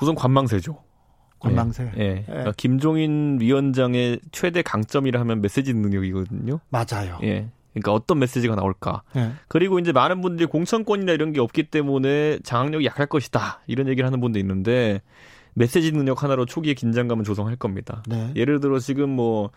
[0.00, 0.78] 우선 관망세죠.
[1.38, 1.92] 관망세.
[1.98, 2.02] 예.
[2.02, 2.22] 예.
[2.26, 6.60] 그러니까 김종인 위원장의 최대 강점이라 하면 메시지 능력이거든요.
[6.68, 7.18] 맞아요.
[7.22, 7.48] 예.
[7.80, 9.02] 그러니까 어떤 메시지가 나올까.
[9.14, 9.32] 네.
[9.48, 13.60] 그리고 이제 많은 분들이 공천권이나 이런 게 없기 때문에 장악력이 약할 것이다.
[13.66, 15.02] 이런 얘기를 하는 분도 있는데
[15.54, 18.02] 메시지 능력 하나로 초기에 긴장감을 조성할 겁니다.
[18.08, 18.32] 네.
[18.34, 19.50] 예를 들어 지금 뭐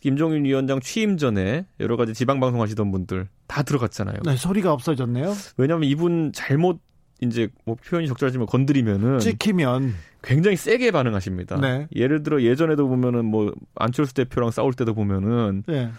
[0.00, 4.18] 김종인 위원장 취임 전에 여러 가지 지방 방송 하시던 분들 다 들어갔잖아요.
[4.24, 5.32] 네, 소리가 없어졌네요.
[5.56, 6.78] 왜냐하면 이분 잘못
[7.20, 11.60] 이제 뭐 표현이 적절하지만 건드리면은 찍히면 굉장히 세게 반응하십니다.
[11.60, 11.88] 네.
[11.96, 15.90] 예를 들어 예전에도 보면은 뭐 안철수 대표랑 싸울 때도 보면은 네.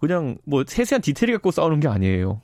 [0.00, 2.40] 그냥 뭐 세세한 디테일 갖고 싸우는 게 아니에요.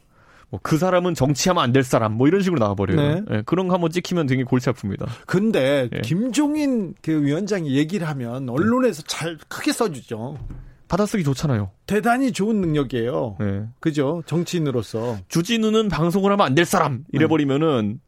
[0.50, 2.96] 뭐 그 사람은 정치하면 안 될 사람 뭐 이런 식으로 나와버려요.
[2.96, 3.22] 네.
[3.28, 5.06] 네, 그런 거 한번 찍히면 되게 골치 아픕니다.
[5.26, 6.00] 근데 네.
[6.02, 10.38] 김종인 그 위원장이 얘기를 하면 언론에서 잘 크게 써주죠.
[10.86, 11.70] 받아쓰기 좋잖아요.
[11.86, 13.36] 대단히 좋은 능력이에요.
[13.40, 13.64] 네.
[13.80, 14.22] 그죠?
[14.26, 15.18] 정치인으로서.
[15.28, 17.98] 주진우는 방송을 하면 안 될 사람 이래버리면은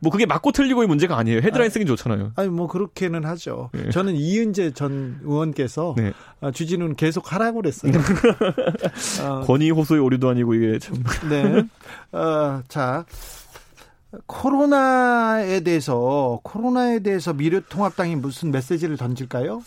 [0.00, 1.38] 뭐 그게 맞고 틀리고의 문제가 아니에요.
[1.38, 2.32] 헤드라인 쓰긴 좋잖아요.
[2.36, 3.70] 아니 뭐 그렇게는 하죠.
[3.72, 3.90] 네.
[3.90, 6.12] 저는 이은재 전 의원께서 네.
[6.40, 7.92] 아, 주진우는 계속 하라고 그랬어요.
[9.22, 11.02] 어, 권위 호소의 오류도 아니고 이게 참.
[11.28, 11.64] 네.
[12.12, 13.04] 어, 자.
[14.26, 19.62] 코로나에 대해서 코로나에 대해서 미래통합당이 무슨 메시지를 던질까요?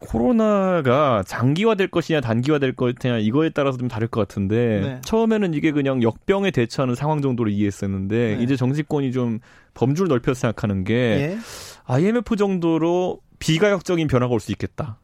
[0.00, 5.00] 코로나가 장기화될 것이냐 단기화될 것이냐 이거에 따라서 좀 다를 것 같은데 네.
[5.04, 8.42] 처음에는 이게 그냥 역병에 대처하는 상황 정도로 이해했었는데 네.
[8.42, 9.40] 이제 정치권이 좀
[9.74, 11.38] 범주를 넓혀서 생각하는 게 예.
[11.84, 14.98] IMF 정도로 비가역적인 변화가 올 수 있겠다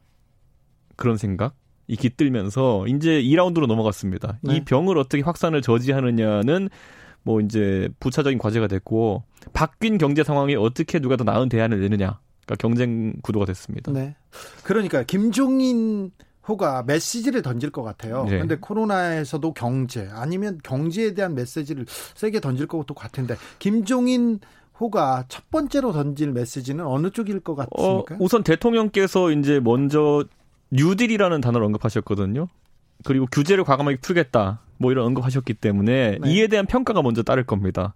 [0.97, 1.55] 그런 생각.
[1.89, 4.39] 이 깃들면서 이제 2라운드로 넘어갔습니다.
[4.43, 4.57] 네.
[4.57, 6.69] 이 병을 어떻게 확산을 저지하느냐는
[7.23, 12.19] 뭐 이제 부차적인 과제가 됐고 바뀐 경제 상황에 어떻게 누가 더 나은 대안을 내느냐.
[12.47, 13.93] 그러니까 경쟁 구도가 됐습니다.
[13.93, 14.15] 네.
[14.63, 16.13] 그러니까 김종인
[16.49, 18.25] 호가 메시지를 던질 것 같아요.
[18.25, 18.39] 네.
[18.39, 24.39] 근데 코로나에서도 경제 아니면 경제에 대한 메시지를 세게 던질 것도 같은데 김종인
[24.79, 28.15] 호가 첫 번째로 던질 메시지는 어느 쪽일 것 같습니까?
[28.15, 30.25] 어, 우선 대통령께서 이제 먼저
[30.71, 32.49] 뉴딜이라는 단어를 언급하셨거든요.
[33.05, 34.61] 그리고 규제를 과감하게 풀겠다.
[34.79, 36.33] 뭐 이런 언급하셨기 때문에 네.
[36.33, 37.95] 이에 대한 평가가 먼저 따를 겁니다.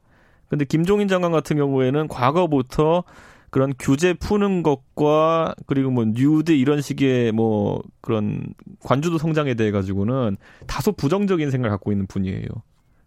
[0.48, 3.04] 근데 김종인 장관 같은 경우에는 과거부터
[3.50, 10.36] 그런 규제 푸는 것과 그리고 뭐 뉴딜 이런 식의 뭐 그런 관주도 성장에 대해 가지고는
[10.66, 12.46] 다소 부정적인 생각을 갖고 있는 분이에요.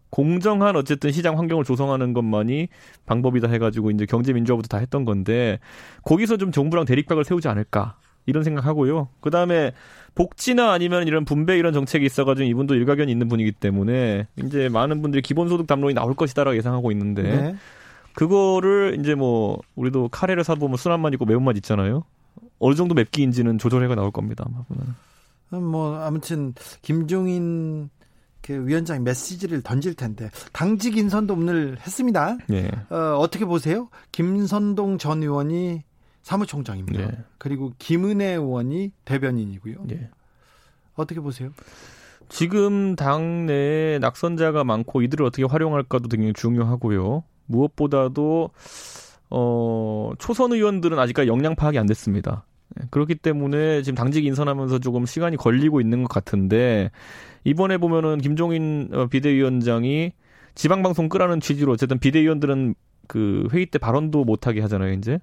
[0.09, 2.67] 공정한 어쨌든 시장 환경을 조성하는 것만이
[3.07, 5.59] 방법이다 해가지고 이제 경제 민주화부터 다 했던 건데
[6.03, 9.09] 거기서 좀 정부랑 대립각을 세우지 않을까 이런 생각하고요.
[9.21, 9.71] 그 다음에
[10.13, 15.21] 복지나 아니면 이런 분배 이런 정책이 있어가지고 이분도 일가견이 있는 분이기 때문에 이제 많은 분들이
[15.21, 17.55] 기본소득 담론이 나올 것이다라고 예상하고 있는데 네.
[18.13, 22.03] 그거를 이제 뭐 우리도 카레를 사 보면 순한 맛 있고 매운 맛 있잖아요.
[22.59, 24.45] 어느 정도 맵기인지는 조절해가 나올 겁니다.
[24.47, 24.95] 아마 보면.
[25.71, 27.89] 뭐 아무튼 김종인
[28.41, 32.37] 그 위원장이 메시지를 던질 텐데 당직 인선도 오늘 했습니다.
[32.47, 32.69] 네.
[32.89, 33.89] 어, 어떻게 보세요?
[34.11, 35.83] 김선동 전 의원이
[36.23, 37.05] 사무총장입니다.
[37.05, 37.17] 네.
[37.37, 39.75] 그리고 김은혜 의원이 대변인이고요.
[39.85, 40.09] 네.
[40.95, 41.51] 어떻게 보세요?
[42.29, 47.23] 지금 당내에 낙선자가 많고 이들을 어떻게 활용할까도 굉장히 중요하고요.
[47.45, 48.49] 무엇보다도
[49.29, 52.45] 어 초선 의원들은 아직까지 역량 파악이 안 됐습니다.
[52.75, 56.91] 네, 그렇기 때문에 지금 당직 인선하면서 조금 시간이 걸리고 있는 것 같은데
[57.43, 60.13] 이번에 보면은 김종인 어, 비대위원장이
[60.55, 62.75] 지방방송 끄라는 취지로 어쨌든 비대위원들은
[63.07, 65.19] 그 회의 때 발언도 못하게 하잖아요, 이제.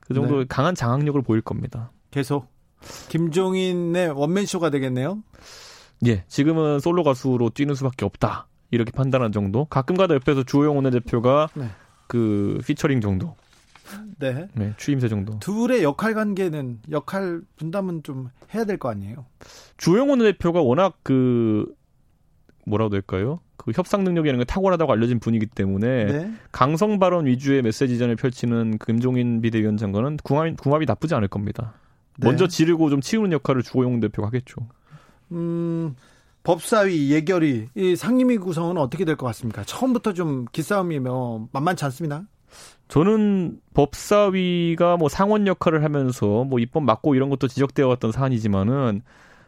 [0.00, 0.44] 그 정도 네.
[0.48, 1.92] 강한 장악력을 보일 겁니다.
[2.10, 2.48] 계속
[3.08, 5.22] 김종인의 원맨쇼가 되겠네요.
[6.06, 8.48] 예, 지금은 솔로 가수로 뛰는 수밖에 없다.
[8.72, 9.66] 이렇게 판단한 정도.
[9.66, 11.66] 가끔가다 옆에서 주호영 원내대표가 네.
[12.08, 13.36] 그 피처링 정도.
[14.18, 14.48] 네.
[14.54, 14.72] 네.
[14.78, 15.38] 취임새 정도.
[15.38, 19.26] 둘의 역할 관계는 역할 분담은 좀 해야 될 거 아니에요.
[19.76, 21.72] 주호영 원내대표가 워낙 그
[22.66, 23.40] 뭐라고 될까요?
[23.56, 26.32] 그 협상 능력이 있는 게 탁월하다고 알려진 분이기 때문에 네.
[26.50, 31.74] 강성 발언 위주의 메시지전을 펼치는 김종인 비대위원 장관은 궁합이, 궁합이 나쁘지 않을 겁니다.
[32.18, 32.26] 네.
[32.26, 34.56] 먼저 지르고 좀 치우는 역할을 주호영 대표가 하겠죠.
[35.32, 35.94] 음,
[36.44, 39.62] 법사위 예결위 이 상임위 구성은 어떻게 될 것 같습니까?
[39.64, 42.24] 처음부터 좀 기싸움이면 만만치 않습니다.
[42.88, 49.02] 저는 법사위가 뭐 상원 역할을 하면서 뭐 입법 막고 이런 것도 지적되어 왔던 사안이지만은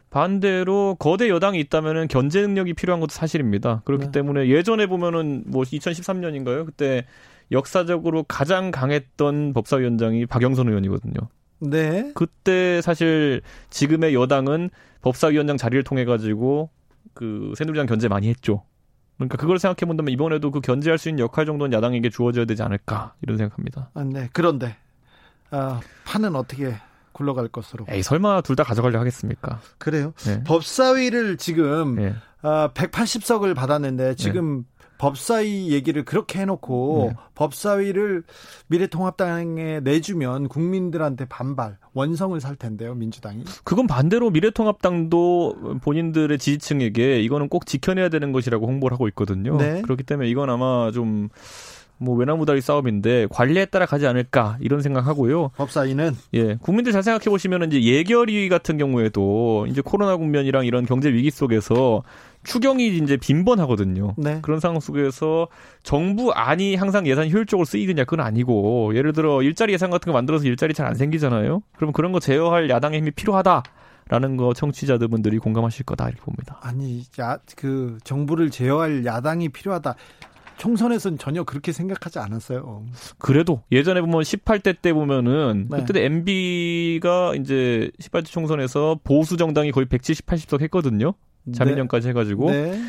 [0.09, 3.81] 반대로 거대 여당이 있다면은 견제 능력이 필요한 것도 사실입니다.
[3.85, 4.11] 그렇기 네.
[4.11, 6.65] 때문에 예전에 보면은 뭐 2013년인가요?
[6.65, 7.05] 그때
[7.51, 11.13] 역사적으로 가장 강했던 법사위원장이 박영선 의원이거든요.
[11.59, 12.11] 네.
[12.15, 14.69] 그때 사실 지금의 여당은
[15.01, 16.69] 법사위원장 자리를 통해 가지고
[17.13, 18.63] 그 새누리당 견제 많이 했죠.
[19.17, 23.13] 그러니까 그걸 생각해 본다면 이번에도 그 견제할 수 있는 역할 정도는 야당에게 주어져야 되지 않을까
[23.21, 23.89] 이런 생각합니다.
[23.93, 24.29] 아, 네.
[24.33, 24.75] 그런데
[25.51, 26.75] 아, 판은 어떻게
[27.13, 27.85] 굴러갈 것으로.
[27.87, 29.61] 에이, 설마 둘 다 가져가려 하겠습니까?
[29.77, 30.13] 그래요.
[30.25, 30.43] 네.
[30.43, 32.13] 법사위를 지금 네.
[32.41, 34.63] 어, 180석을 받았는데 지금 네.
[34.97, 37.15] 법사위 얘기를 그렇게 해놓고 네.
[37.35, 38.23] 법사위를
[38.67, 43.43] 미래통합당에 내주면 국민들한테 반발, 원성을 살 텐데요, 민주당이.
[43.63, 49.57] 그건 반대로 미래통합당도 본인들의 지지층에게 이거는 꼭 지켜내야 되는 것이라고 홍보를 하고 있거든요.
[49.57, 49.81] 네.
[49.81, 51.29] 그렇기 때문에 이건 아마 좀
[51.97, 55.51] 뭐 외나무다리 싸움인데 관리에 따라 가지 않을까 이런 생각하고요.
[55.55, 61.11] 법사위는 예 국민들 잘 생각해 보시면 이제 예결위 같은 경우에도 이제 코로나 국면이랑 이런 경제
[61.11, 62.03] 위기 속에서
[62.45, 64.13] 추경이 이제 빈번하거든요.
[64.17, 64.39] 네.
[64.41, 65.47] 그런 상황 속에서
[65.83, 70.45] 정부 안이 항상 예산 효율적으로 쓰이느냐 그건 아니고 예를 들어 일자리 예산 같은 거 만들어서
[70.45, 71.63] 일자리 잘 안 생기잖아요.
[71.77, 73.63] 그럼 그런 거 제어할 야당의 힘이 필요하다.
[74.07, 76.59] 라는 거 청취자들분들이 공감하실 거다 이렇게 봅니다.
[76.61, 79.95] 아니, 야, 그 정부를 제어할 야당이 필요하다.
[80.57, 82.85] 총선에서는 전혀 그렇게 생각하지 않았어요.
[83.17, 85.83] 그래도 예전에 보면 18대 때 보면은 네.
[85.85, 91.13] 그때 MB가 이제 18대 총선에서 보수 정당이 거의 170, 80석 했거든요.
[91.53, 92.51] 자민련까지 해가지고.
[92.51, 92.79] 네.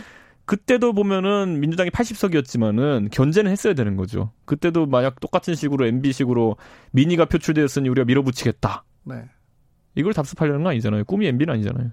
[0.46, 4.32] 그때도 보면은 민주당이 80석이었지만은 견제는 했어야 되는 거죠.
[4.44, 6.56] 그때도 만약 똑같은 식으로 MB식으로
[6.92, 8.84] 미니가 표출되었으니 우리가 밀어붙이겠다.
[9.04, 9.24] 네.
[9.96, 11.04] 이걸 답습하려는 거 아니잖아요.
[11.04, 11.90] 꿈이 MB는 아니잖아요.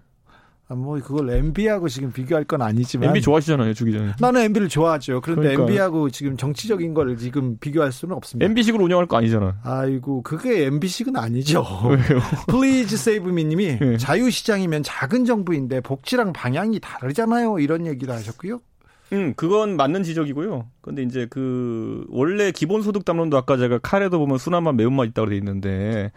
[0.69, 4.13] 아, 뭐 그걸 MB하고 지금 비교할 건 아니지만 MB 좋아하시잖아요, 주 기자님.
[4.19, 5.19] 나는 MB를 좋아하죠.
[5.21, 5.63] 그런데 그러니까.
[5.63, 8.45] MB하고 지금 정치적인 걸 지금 비교할 수는 없습니다.
[8.45, 9.57] MB식으로 운영할 거 아니잖아.
[9.63, 11.65] 아이고, 그게 MB식은 아니죠.
[11.87, 12.21] 왜요?
[12.47, 13.97] please save me 님이 네.
[13.97, 17.59] 자유시장이면 작은 정부인데 복지랑 방향이 다르잖아요.
[17.59, 18.61] 이런 얘기를 하셨고요.
[19.11, 20.67] 음, 그건 맞는 지적이고요.
[20.81, 26.11] 근데 이제 그 원래 기본소득 담론도 아까 제가 칼에도 보면 순한맛 매운맛 있다고 돼 있는데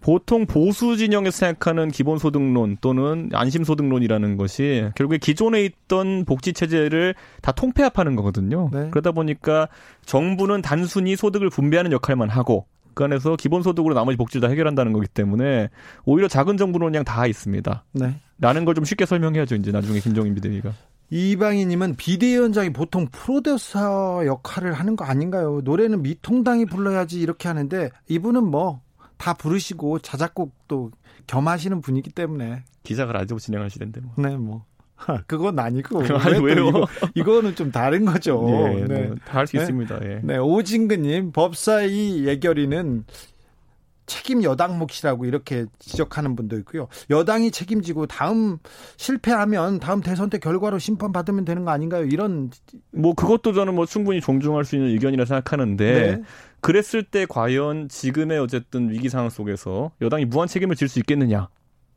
[0.00, 8.16] 보통 보수 진영에서 생각하는 기본소득론 또는 안심소득론이라는 것이 결국에 기존에 있던 복지 체제를 다 통폐합하는
[8.16, 8.70] 거거든요.
[8.72, 8.88] 네.
[8.90, 9.68] 그러다 보니까
[10.04, 15.68] 정부는 단순히 소득을 분배하는 역할만 하고 그 안에서 기본소득으로 나머지 복지를 다 해결한다는 거기 때문에
[16.04, 17.84] 오히려 작은 정부는 그냥 다 있습니다.
[17.92, 18.14] 네.
[18.40, 19.56] 라는 걸 좀 쉽게 설명해야죠.
[19.56, 20.72] 이제 나중에 김종인 비대위가.
[21.10, 25.60] 이방희님은 비대위원장이 보통 프로듀서 역할을 하는 거 아닌가요?
[25.64, 28.80] 노래는 미통당이 불러야지 이렇게 하는데 이분은 뭐
[29.18, 30.92] 다 부르시고 자작곡도
[31.26, 34.14] 겸하시는 분이기 때문에 기사가 라디오 진행하시던데 뭐.
[34.16, 34.64] 네, 뭐.
[35.26, 36.72] 그건 아니고 아니, 왜요?
[37.14, 38.44] 이거, 는좀 다른 거죠.
[38.48, 39.62] 예, 네, 다할수 네?
[39.62, 40.00] 있습니다.
[40.04, 40.20] 예.
[40.24, 43.04] 네, 오진근님 법사위 예결위는
[44.08, 46.88] 책임 여당 몫이라고 이렇게 지적하는 분도 있고요.
[47.10, 48.58] 여당이 책임지고 다음
[48.96, 52.04] 실패하면 다음 대선 때 결과로 심판 받으면 되는 거 아닌가요?
[52.04, 52.50] 이런
[52.90, 56.22] 뭐 그것도 저는 뭐 충분히 존중할 수 있는 의견이라 생각하는데 네.
[56.60, 61.48] 그랬을 때 과연 지금의 어쨌든 위기 상황 속에서 여당이 무한 책임을 질 수 있겠느냐?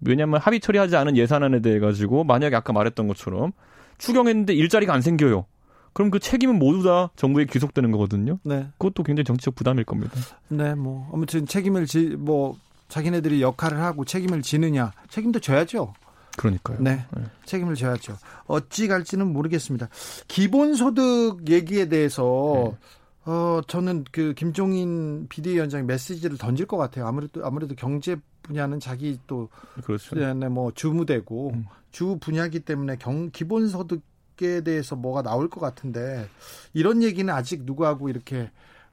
[0.02, 3.54] 왜냐하면 합의 처리하지 않은 예산안에 대해 가지고 만약에 아까 말했던 것처럼
[4.00, 5.46] 추경했는데 일자리가 안 생겨요.
[5.94, 8.40] 그럼 그 책임은 모두 다 정부에 귀속되는 거거든요.
[8.44, 8.68] 네.
[8.78, 10.14] 그것도 굉장히 정치적 부담일 겁니다.
[10.48, 12.58] 네, 뭐 아무튼 책임을 지 뭐
[12.92, 15.94] 자기네들이 역할을 하고 책임을 지느냐 책임도 져야죠.
[16.38, 16.78] 그러니까요.
[16.80, 17.24] 네, 네.
[17.46, 18.18] 책임을 져야죠.
[18.48, 19.90] 어찌 갈지는 모르겠습니다.
[20.28, 22.78] 기본소득 얘기에 대해서 네.
[23.26, 27.08] 어 저는 그 김종인 비대위원장이 메시지를 던질 것 같아요.
[27.08, 29.50] 아무래도 아무래도 경제 분야는 자기 또
[29.84, 30.16] 그렇죠.
[30.16, 31.66] 네, 뭐 주무대고 음.
[31.92, 34.02] 주 분야기 때문에 경 기본소득
[34.44, 36.28] 에 대해서 뭐가 나올 것 같은데
[36.74, 38.50] 이런 얘기는 아직 누구하고 이렇게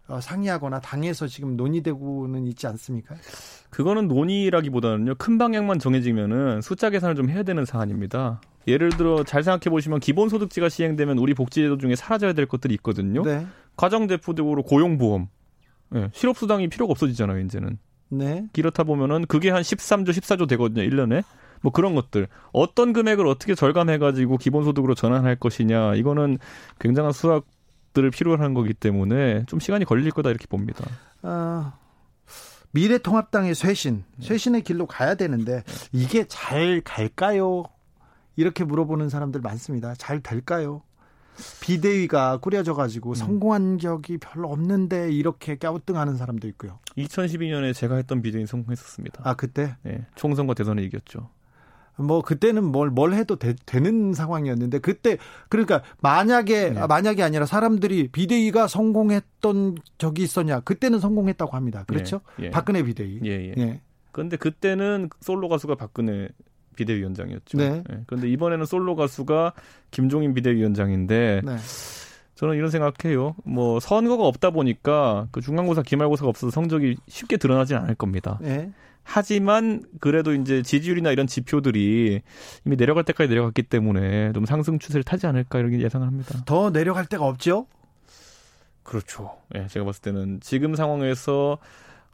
[0.08, 3.14] 어, 상의하거나 당에서 지금 논의되고는 있지 않습니까?
[3.70, 8.40] 그거는 논의라기보다는요 큰 방향만 정해지면은 숫자 계산을 좀 해야 되는 사안입니다.
[8.66, 13.22] 예를 들어 잘 생각해 보시면 기본소득제가 시행되면 우리 복지제도 중에 사라져야 될 것들이 있거든요.
[13.22, 13.46] 네.
[13.76, 15.28] 가정대표적으로 고용보험,
[15.90, 17.78] 네, 실업수당이 필요가 없어지잖아요 이제는.
[18.10, 18.46] 네.
[18.52, 21.24] 그렇다 보면은 그게 한 13조, 14조 되거든요 1년에.
[21.62, 26.38] 뭐 그런 것들 어떤 금액을 어떻게 절감해가지고 기본소득으로 전환할 것이냐 이거는
[26.78, 30.84] 굉장한 수학들을 필요로 하는 거기 때문에 좀 시간이 걸릴 거다 이렇게 봅니다.
[31.22, 31.74] 아,
[32.72, 37.64] 미래통합당의 쇄신, 쇄신의 길로 가야 되는데 이게 잘 갈까요?
[38.36, 39.94] 이렇게 물어보는 사람들 많습니다.
[39.94, 40.82] 잘 될까요?
[41.60, 43.14] 비대위가 꾸려져 가지고 음.
[43.14, 46.78] 성공한 적이 별로 없는데 이렇게 갸우뚱하는 사람도 있고요.
[46.96, 49.22] 2012년에 제가 했던 비대위 성공했었습니다.
[49.24, 49.76] 아 그때?
[49.82, 51.30] 네, 총선과 대선에 이겼죠.
[51.98, 56.80] 뭐 그때는 뭘뭘 해도 되, 는 상황이었는데 그때 그러니까 만약에 네.
[56.80, 61.84] 아, 만약이 아니라 사람들이 비대위가 성공했던 적이 있었냐 그때는 성공했다고 합니다.
[61.86, 62.20] 그렇죠?
[62.38, 62.46] 네.
[62.46, 62.50] 예.
[62.50, 63.20] 박근혜 비대위.
[63.24, 63.54] 예, 예.
[63.58, 63.80] 예.
[64.12, 66.28] 그런데 그때는 솔로 가수가 박근혜
[66.76, 67.58] 비대위원장이었죠.
[67.58, 67.82] 네.
[67.90, 68.00] 예.
[68.06, 69.52] 그런데 이번에는 솔로 가수가
[69.90, 71.56] 김종인 비대위원장인데 네.
[72.38, 73.34] 저는 이런 생각해요.
[73.44, 78.38] 뭐 선거가 없다 보니까 그 중간고사, 기말고사가 없어서 성적이 쉽게 드러나진 않을 겁니다.
[78.40, 78.70] 네.
[79.10, 82.20] 하지만 그래도 이제 지지율이나 이런 지표들이
[82.66, 86.38] 이미 내려갈 때까지 내려갔기 때문에 좀 상승 추세를 타지 않을까 이렇게 예상을 합니다.
[86.44, 87.66] 더 내려갈 데가 없죠?
[88.82, 89.38] 그렇죠.
[89.54, 91.56] 예, 제가 봤을 때는 지금 상황에서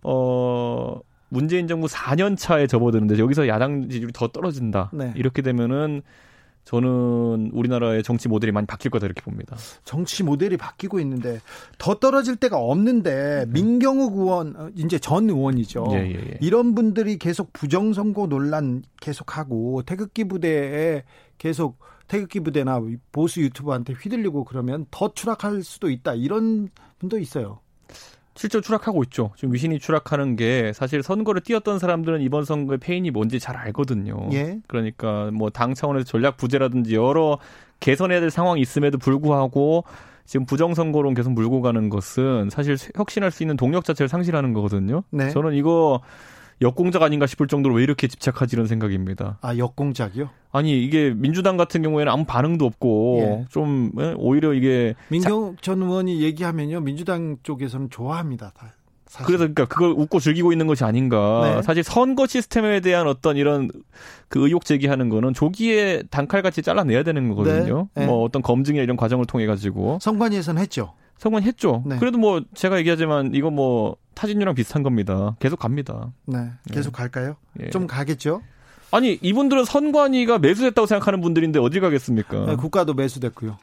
[0.04, 4.90] 어 문재인 정부 4년 차에 접어드는데 여기서 야당 지지율이 더 떨어진다.
[4.92, 5.12] 네.
[5.16, 6.02] 이렇게 되면은
[6.64, 9.57] 저는 우리나라의 정치 모델이 많이 바뀔 거다 이렇게 봅니다.
[9.85, 11.40] 정치 모델이 바뀌고 있는데
[11.79, 13.53] 더 떨어질 데가 없는데 네.
[13.53, 15.87] 민경욱 의원 어, 이제 전 의원이죠.
[15.92, 16.38] 예, 예, 예.
[16.40, 21.05] 이런 분들이 계속 부정 선거 논란 계속하고 태극기 부대에
[21.37, 22.81] 계속 태극기 부대나
[23.12, 27.61] 보수 유튜버한테 휘둘리고 그러면 더 추락할 수도 있다 이런 분도 있어요.
[28.37, 29.31] 실제로 추락하고 있죠.
[29.37, 34.29] 지금 위신이 추락하는 게 사실 선거를 뛰었던 사람들은 이번 선거의 페인이 뭔지 잘 알거든요.
[34.33, 34.59] 예.
[34.66, 37.38] 그러니까 뭐 당 차원에서 전략 부재라든지 여러
[37.81, 39.85] 개선해야 될 상황이 있음에도 불구하고
[40.25, 45.03] 지금 부정선거론 계속 물고 가는 것은 사실 혁신할 수 있는 동력 자체를 상실하는 거거든요.
[45.11, 45.29] 네.
[45.31, 46.01] 저는 이거
[46.62, 49.38] 역공작 아닌가 싶을 정도로 왜 이렇게 집착하지 이런 생각입니다.
[49.40, 50.31] 아 역공작이요?
[50.53, 53.45] 아니 이게 민주당 같은 경우에는 아무 반응도 없고 예.
[53.51, 54.14] 좀 예?
[54.17, 58.53] 오히려 이게 민경 전 의원이 얘기하면요 민주당 쪽에서는 좋아합니다.
[58.57, 58.75] 다.
[59.07, 59.27] 사실.
[59.27, 61.55] 그래서 그러니까 그걸 웃고 즐기고 있는 것이 아닌가.
[61.57, 61.62] 네.
[61.62, 63.71] 사실 선거 시스템에 대한 어떤 이런
[64.29, 67.88] 그 의혹 제기하는 거는 조기에 단칼같이 잘라내야 되는 거거든요.
[67.95, 68.01] 네.
[68.01, 68.07] 네.
[68.07, 70.95] 뭐 어떤 검증이나 이런 과정을 통해 가지고 선관위에서는 했죠.
[71.18, 71.85] 선관했죠.
[71.87, 71.98] 네.
[71.98, 75.37] 그래도 뭐 제가 얘기하지만 이거 뭐 타진유랑 비슷한 겁니다.
[75.38, 76.12] 계속 갑니다.
[76.27, 76.96] 네, 계속 네.
[76.96, 77.37] 갈까요?
[77.60, 77.71] 예.
[77.71, 78.42] 좀 가겠죠.
[78.90, 82.46] 아니 이분들은 선관위가 매수됐다고 생각하는 분들인데 어디 가겠습니까?
[82.46, 83.58] 네, 국가도 매수됐고요.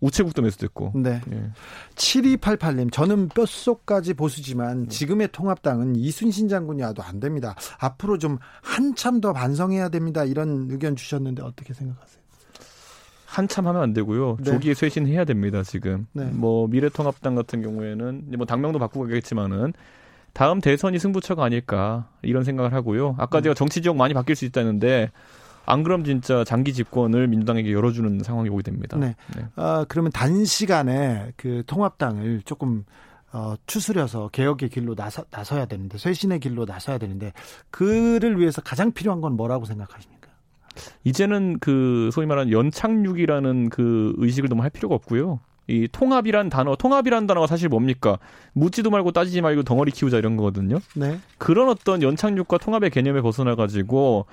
[0.00, 0.92] 우체국도 매수됐고.
[0.96, 1.20] 네.
[1.30, 1.50] 예.
[1.94, 7.54] 7288님, 저는 뼛속까지 보수지만 지금의 통합당은 이순신 장군이 와도 안 됩니다.
[7.78, 10.24] 앞으로 좀 한참 더 반성해야 됩니다.
[10.24, 12.19] 이런 의견 주셨는데 어떻게 생각하세요?
[13.30, 14.38] 한참 하면 안 되고요.
[14.40, 14.50] 네.
[14.50, 15.62] 조기에 쇄신해야 됩니다.
[15.62, 16.24] 지금 네.
[16.24, 19.72] 뭐 미래통합당 같은 경우에는 뭐 당명도 바꾸고 가겠지만은
[20.32, 23.14] 다음 대선이 승부처가 아닐까 이런 생각을 하고요.
[23.18, 23.42] 아까 음.
[23.44, 25.12] 제가 정치 지역 많이 바뀔 수 있다는데
[25.64, 28.98] 안 그럼 진짜 장기 집권을 민주당에게 열어주는 상황이 오게 됩니다.
[28.98, 29.14] 네.
[29.36, 29.62] 네.
[29.62, 32.84] 어, 그러면 단시간에 그 통합당을 조금
[33.32, 37.32] 어, 추스려서 개혁의 길로 나서, 나서야 되는데 쇄신의 길로 나서야 되는데
[37.70, 40.19] 그를 위해서 가장 필요한 건 뭐라고 생각하십니까?
[41.04, 45.40] 이제는 그 소위 말하는 연착륙이라는 그 의식을 너무 할 필요가 없고요.
[45.68, 48.18] 이 통합이란 단어, 통합이란 단어가 사실 뭡니까?
[48.54, 50.78] 묻지도 말고 따지지 말고 덩어리 키우자 이런 거거든요.
[50.96, 51.18] 네.
[51.38, 54.26] 그런 어떤 연착륙과 통합의 개념에 벗어나 가지고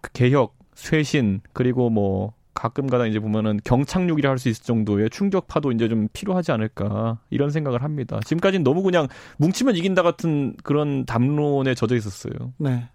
[0.00, 5.72] 그 개혁, 쇄신 그리고 뭐 가끔 가다 이제 보면은 경착륙이라 할 수 있을 정도의 충격파도
[5.72, 8.20] 이제 좀 필요하지 않을까 이런 생각을 합니다.
[8.24, 9.08] 지금까지는 너무 그냥
[9.38, 12.52] 뭉치면 이긴다 같은 그런 담론에 젖어 있었어요.
[12.58, 12.88] 네.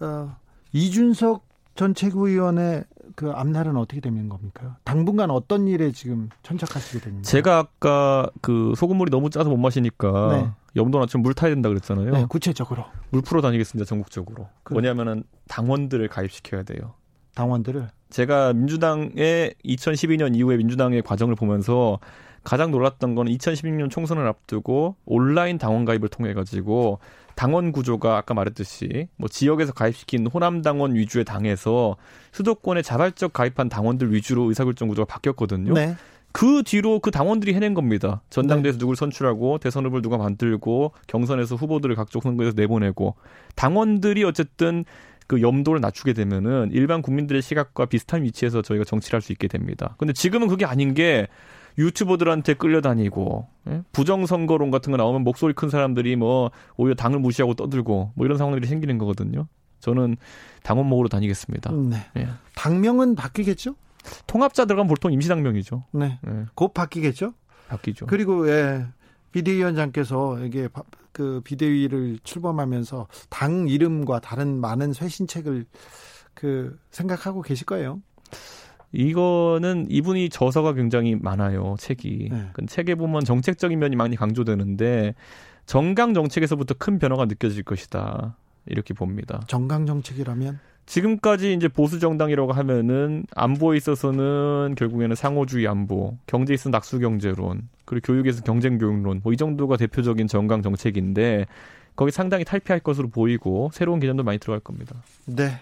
[0.00, 0.36] 어,
[0.72, 1.47] 이준석
[1.78, 2.82] 전 최고위원의
[3.14, 4.78] 그 앞날은 어떻게 되는 겁니까?
[4.82, 7.22] 당분간 어떤 일에 지금 천착하시게 됩니까?
[7.22, 10.50] 제가 아까 그 소금물이 너무 짜서 못 마시니까 네.
[10.74, 12.10] 염도나처럼 물 타야 된다 그랬잖아요.
[12.10, 14.48] 네, 구체적으로 물 풀어 다니겠습니다 전국적으로.
[14.64, 14.72] 그...
[14.72, 16.94] 뭐냐면은 당원들을 가입시켜야 돼요.
[17.36, 22.00] 당원들을 제가 민주당의 2012년 이후에 민주당의 과정을 보면서
[22.48, 26.98] 가장 놀랐던 건 2016년 총선을 앞두고 온라인 당원 가입을 통해 가지고
[27.34, 31.96] 당원 구조가 아까 말했듯이 뭐 지역에서 가입시킨 호남 당원 위주의 당에서
[32.32, 35.74] 수도권에 자발적 가입한 당원들 위주로 의사결정 구조가 바뀌었거든요.
[35.74, 35.94] 네.
[36.32, 38.22] 그 뒤로 그 당원들이 해낸 겁니다.
[38.30, 38.80] 전당대에서 네.
[38.80, 43.14] 누굴 선출하고 대선 후보를 누가 만들고 경선에서 후보들을 각종 선거에서 내보내고
[43.56, 44.86] 당원들이 어쨌든
[45.26, 49.96] 그 염도를 낮추게 되면은 일반 국민들의 시각과 비슷한 위치에서 저희가 정치를 할 수 있게 됩니다.
[49.98, 51.28] 근데 지금은 그게 아닌 게
[51.78, 53.82] 유튜버들한테 끌려다니고 예?
[53.92, 58.66] 부정선거론 같은 거 나오면 목소리 큰 사람들이 뭐 오히려 당을 무시하고 떠들고 뭐 이런 상황들이
[58.66, 59.46] 생기는 거거든요.
[59.80, 60.16] 저는
[60.64, 61.70] 당원목으로 다니겠습니다.
[61.72, 62.04] 네.
[62.16, 62.28] 예.
[62.56, 63.76] 당명은 바뀌겠죠?
[64.26, 65.84] 통합자 들어가면 보통 임시당명이죠.
[65.92, 66.18] 네.
[66.26, 66.46] 예.
[66.54, 67.32] 곧 바뀌겠죠?
[67.68, 68.06] 바뀌죠.
[68.06, 68.86] 그리고 예.
[69.30, 70.68] 비대위원장께서 이게
[71.12, 75.66] 그 비대위를 출범하면서 당 이름과 다른 많은 쇄신책을
[76.34, 78.00] 그 생각하고 계실 거예요.
[78.92, 82.28] 이거는 이분이 저서가 굉장히 많아요 책이.
[82.30, 82.48] 네.
[82.52, 85.14] 그 책에 보면 정책적인 면이 많이 강조되는데
[85.66, 88.36] 정강 정책에서부터 큰 변화가 느껴질 것이다
[88.66, 89.42] 이렇게 봅니다.
[89.46, 96.98] 정강 정책이라면 지금까지 이제 보수 정당이라고 하면은 안보에 있어서는 결국에는 상호주의 안보, 경제에 있어서 낙수
[97.00, 101.44] 경제론, 그리고 교육에서 경쟁 교육론, 뭐 이 정도가 대표적인 정강 정책인데
[101.94, 105.02] 거기 상당히 탈피할 것으로 보이고 새로운 개념도 많이 들어갈 겁니다.
[105.26, 105.58] 네.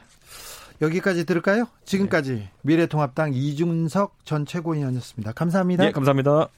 [0.80, 1.66] 여기까지 들을까요?
[1.84, 2.50] 지금까지 네.
[2.62, 5.32] 미래통합당 이준석 전 최고위원이었습니다.
[5.32, 5.84] 감사합니다.
[5.84, 6.48] 네, 감사합니다.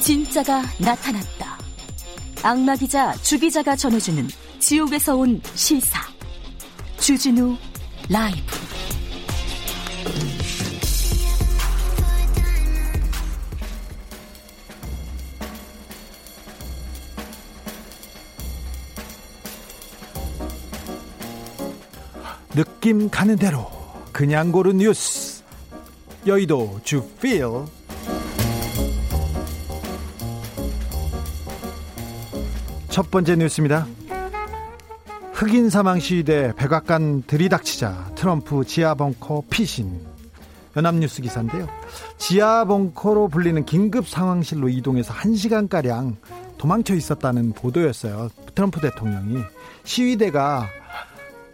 [0.00, 1.58] 진짜가 나타났다.
[2.42, 4.26] 악마 기자 주 기자가 전해주는
[4.58, 6.00] 지옥에서 온 실사.
[6.98, 7.56] 주진우
[8.08, 8.47] 라이브.
[22.88, 23.70] 느낌 가는 대로
[24.12, 25.42] 그냥 고른 뉴스.
[26.26, 27.44] 여의도 주필
[32.88, 33.86] 첫 번째 뉴스입니다.
[35.34, 40.00] 흑인 사망 시위대 백악관 들이닥치자 트럼프 지하 벙커 피신.
[40.74, 41.68] 연합뉴스 기사인데요.
[42.16, 46.16] 지하 벙커로 불리는 긴급 상황실로 이동해서 1시간 가량
[46.56, 48.30] 도망쳐 있었다는 보도였어요.
[48.54, 49.42] 트럼프 대통령이.
[49.84, 50.66] 시위대가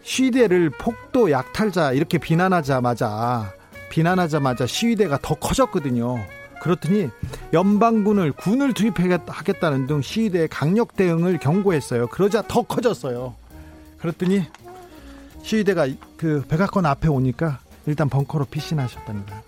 [0.04, 3.52] 시위대를 폭도 약탈자 이렇게 비난하자마자
[3.90, 6.18] 비난하자마자 시위대가 더 커졌거든요.
[6.60, 7.10] 그렇더니
[7.52, 12.06] 연방군을 군을 투입하겠다는 등 시위대 강력 대응을 경고했어요.
[12.08, 13.34] 그러자 더 커졌어요.
[13.98, 14.44] 그랬더니
[15.42, 15.86] 시위대가
[16.16, 19.42] 그 백악관 앞에 오니까 일단 벙커로 피신하셨답니다.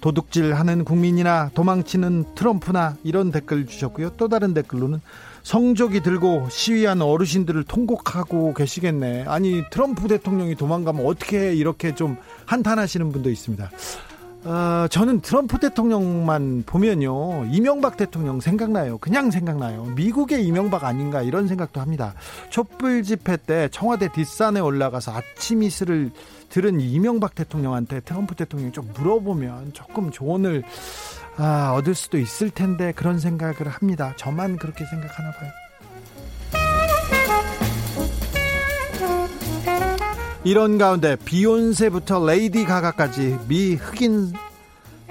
[0.00, 4.10] 도둑질하는 국민이나 도망치는 트럼프나 이런 댓글 주셨고요.
[4.16, 5.00] 또 다른 댓글로는
[5.48, 9.24] 성적이 들고 시위한 어르신들을 통곡하고 계시겠네.
[9.26, 13.70] 아니 트럼프 대통령이 도망가면 어떻게 이렇게 좀 한탄하시는 분도 있습니다.
[14.44, 17.46] 어, 저는 트럼프 대통령만 보면요.
[17.50, 18.98] 이명박 대통령 생각나요.
[18.98, 19.84] 그냥 생각나요.
[19.96, 22.12] 미국의 이명박 아닌가 이런 생각도 합니다.
[22.50, 26.10] 촛불 집회 때 청와대 뒷산에 올라가서 아침 이슬을
[26.50, 30.62] 들은 이명박 대통령한테 트럼프 대통령이 좀 물어보면 조금 조언을
[31.40, 34.12] 아, 얻을 수도 있을 텐데 그런 생각을 합니다.
[34.16, 35.50] 저만 그렇게 생각하나 봐요.
[40.44, 44.32] 이런 가운데 비욘세부터 레이디 가가까지 미 흑인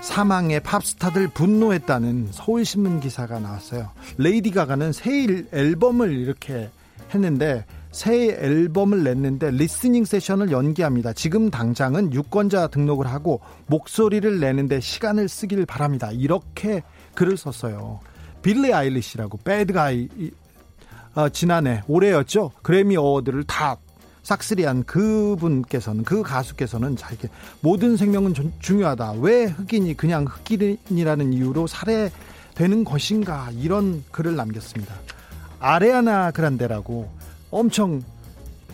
[0.01, 3.91] 사망에 팝스타들 분노했다는 서울신문 기사가 나왔어요.
[4.17, 6.69] 레이디 가가는 새 앨범을 이렇게
[7.13, 7.65] 했는데
[7.97, 11.13] 새 앨범을 냈는데 listening session을 연기합니다.
[11.13, 16.11] 지금 당장은 유권자 등록을 하고 목소리를 내는데 시간을 쓰길 바랍니다.
[16.11, 16.83] 이렇게
[17.15, 17.99] 글을 썼어요.
[18.43, 20.09] 빌리 아일리시라고 배드가이
[21.15, 22.51] 어, 지난해 올해였죠.
[22.61, 23.77] 그래미 어워드를 다
[24.21, 27.27] 싹쓸이한 그분께서는 그 가수께서는 자기
[27.61, 29.13] 모든 생명은 중요하다.
[29.21, 34.93] 왜 흑인이 그냥 흑인이라는 이유로 살해되는 것인가 이런 글을 남겼습니다.
[35.59, 37.16] 아레아나 그란데라고
[37.51, 38.01] 엄청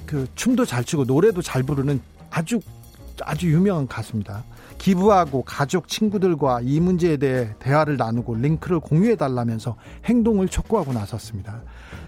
[0.05, 2.59] 그 춤도 잘 추고 노래도 잘 부르는 아주
[3.21, 4.43] 아주 유명한 가수입니다.
[4.77, 11.61] 기부하고 가족 친구들과 이 문제에 대해 대화를 나누고 링크를 공유해 달라면서 행동을 촉구하고 나섰습니다.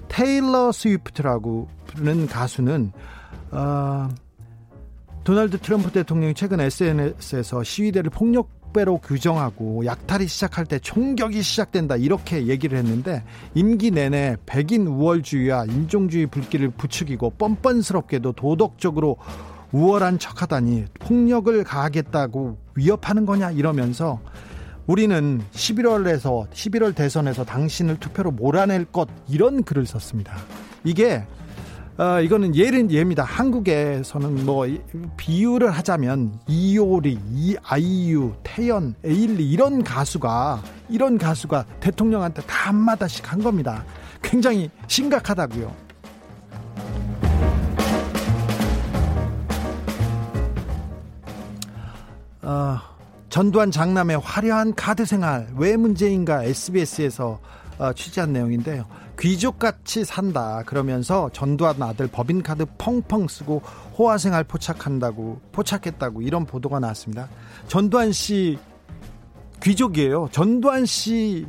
[0.07, 2.91] 테일러 스위프트라고 부르는 가수는
[3.51, 4.09] 어,
[5.24, 12.47] 도널드 트럼프 대통령이 최근 SNS에서 시위대를 폭력 배로 규정하고 약탈이 시작할 때 총격이 시작된다 이렇게
[12.47, 13.23] 얘기를 했는데
[13.53, 19.15] 임기 내내 백인 우월주의와 인종주의 불길을 부추기고 뻔뻔스럽게도 도덕적으로
[19.71, 24.19] 우월한 척하다니 폭력을 가하겠다고 위협하는 거냐 이러면서
[24.88, 30.36] 우리는 11월에서 11월 대선에서 당신을 투표로 몰아낼 것 이런 글을 썼습니다.
[30.84, 31.26] 이게
[31.97, 33.23] 어, 이거는 예는 예입니다.
[33.23, 34.67] 한국에서는 뭐
[35.15, 43.41] 비유를 하자면 이효리, 이 아이유, 태연, 에일리 이런 가수가 이런 가수가 대통령한테 다 한마다씩 한
[43.41, 43.85] 겁니다.
[44.21, 45.85] 굉장히 심각하다고요.
[52.41, 52.77] 어,
[53.29, 57.39] 전두환 장남의 화려한 카드 생활 왜 문제인가 SBS에서
[57.77, 58.85] 어, 취재한 내용인데요.
[59.20, 63.61] 귀족같이 산다 그러면서 전두환 아들 법인카드 펑펑 쓰고
[63.97, 67.30] 호화생활 포착한다고 포착했다고 이런 보도가 나왔습니다.
[67.68, 68.57] 전두환 씨
[69.63, 70.30] 귀족이에요.
[70.32, 71.47] 전두환 씨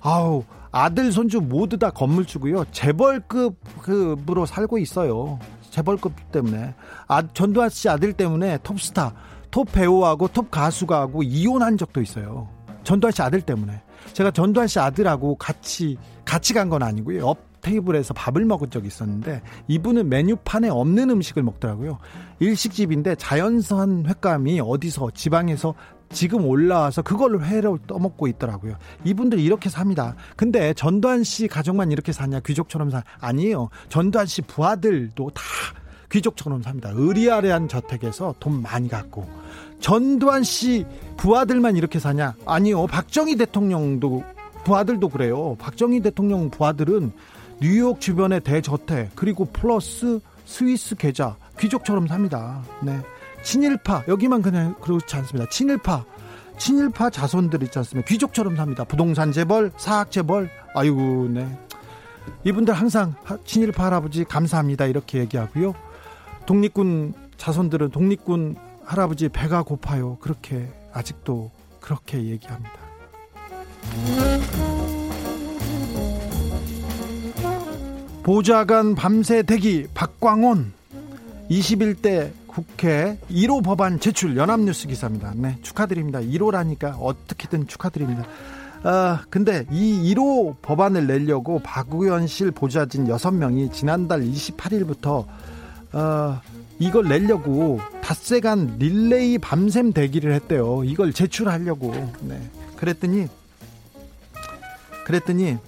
[0.00, 2.66] 아우 아들 손주 모두 다 건물주고요.
[2.70, 5.38] 재벌급으로 살고 있어요.
[5.70, 6.74] 재벌급 때문에
[7.08, 9.14] 아 전두환 씨 아들 때문에 톱스타
[9.50, 12.48] 톱 배우하고 톱 가수가 하고 이혼한 적도 있어요.
[12.84, 13.82] 전두환 씨 아들 때문에.
[14.12, 17.20] 제가 전두환 씨 아들하고 같이 같이 간 건 아니고요.
[17.20, 21.98] 옆 테이블에서 밥을 먹은 적이 있었는데 이분은 메뉴판에 없는 음식을 먹더라고요.
[22.38, 25.74] 일식집인데 자연산 횟감이 어디서 지방에서
[26.10, 28.76] 지금 올라와서 그걸로 회를 떠먹고 있더라고요.
[29.04, 30.14] 이분들 이렇게 삽니다.
[30.36, 32.40] 근데 전두환 씨 가족만 이렇게 사냐?
[32.40, 33.02] 귀족처럼 사?
[33.18, 33.70] 아니에요.
[33.88, 35.42] 전두환 씨 부하들도 다
[36.12, 36.90] 귀족처럼 삽니다.
[36.94, 39.28] 의리아리한 저택에서 돈 많이 갖고
[39.80, 40.84] 전두환 씨
[41.16, 42.34] 부하들만 이렇게 사냐?
[42.44, 42.86] 아니요.
[42.86, 44.24] 박정희 대통령도
[44.64, 45.56] 부하들도 그래요.
[45.58, 47.12] 박정희 대통령 부하들은
[47.60, 52.62] 뉴욕 주변의 대저택 그리고 플러스 스위스 계좌 귀족처럼 삽니다.
[52.82, 53.00] 네.
[53.42, 55.48] 친일파 여기만 그냥 그렇지 않습니다.
[55.50, 56.04] 친일파
[56.58, 58.08] 친일파 자손들 있지 않습니까?
[58.08, 58.84] 귀족처럼 삽니다.
[58.84, 60.50] 부동산 재벌, 사학 재벌.
[60.74, 61.46] 아이고, 네.
[62.44, 63.14] 이분들 항상
[63.44, 65.74] 친일파 할아버지 감사합니다 이렇게 얘기하고요.
[66.46, 68.56] 독립군 자손들은 독립군
[68.86, 70.16] 할아버지 배가 고파요.
[70.20, 72.72] 그렇게 아직도 그렇게 얘기합니다.
[78.22, 80.72] 보좌관 밤새 대기 박광온
[81.50, 85.32] 21대 국회 1호 법안 제출 연합뉴스 기사입니다.
[85.36, 86.20] 네, 축하드립니다.
[86.20, 88.24] 1호라니까 어떻게든 축하드립니다.
[88.82, 95.26] 아, 근데 이 1호 법안을 내려고 박우현실 보좌진 6명이 지난달 28일부터
[95.92, 96.40] 어,
[96.78, 100.82] 이걸 내려고 닷새간 릴레이 밤샘 대기를 했대요.
[100.84, 101.92] 이걸 제출하려고.
[102.20, 102.40] 네.
[102.76, 103.28] 그랬더니
[105.04, 105.58] 그랬더니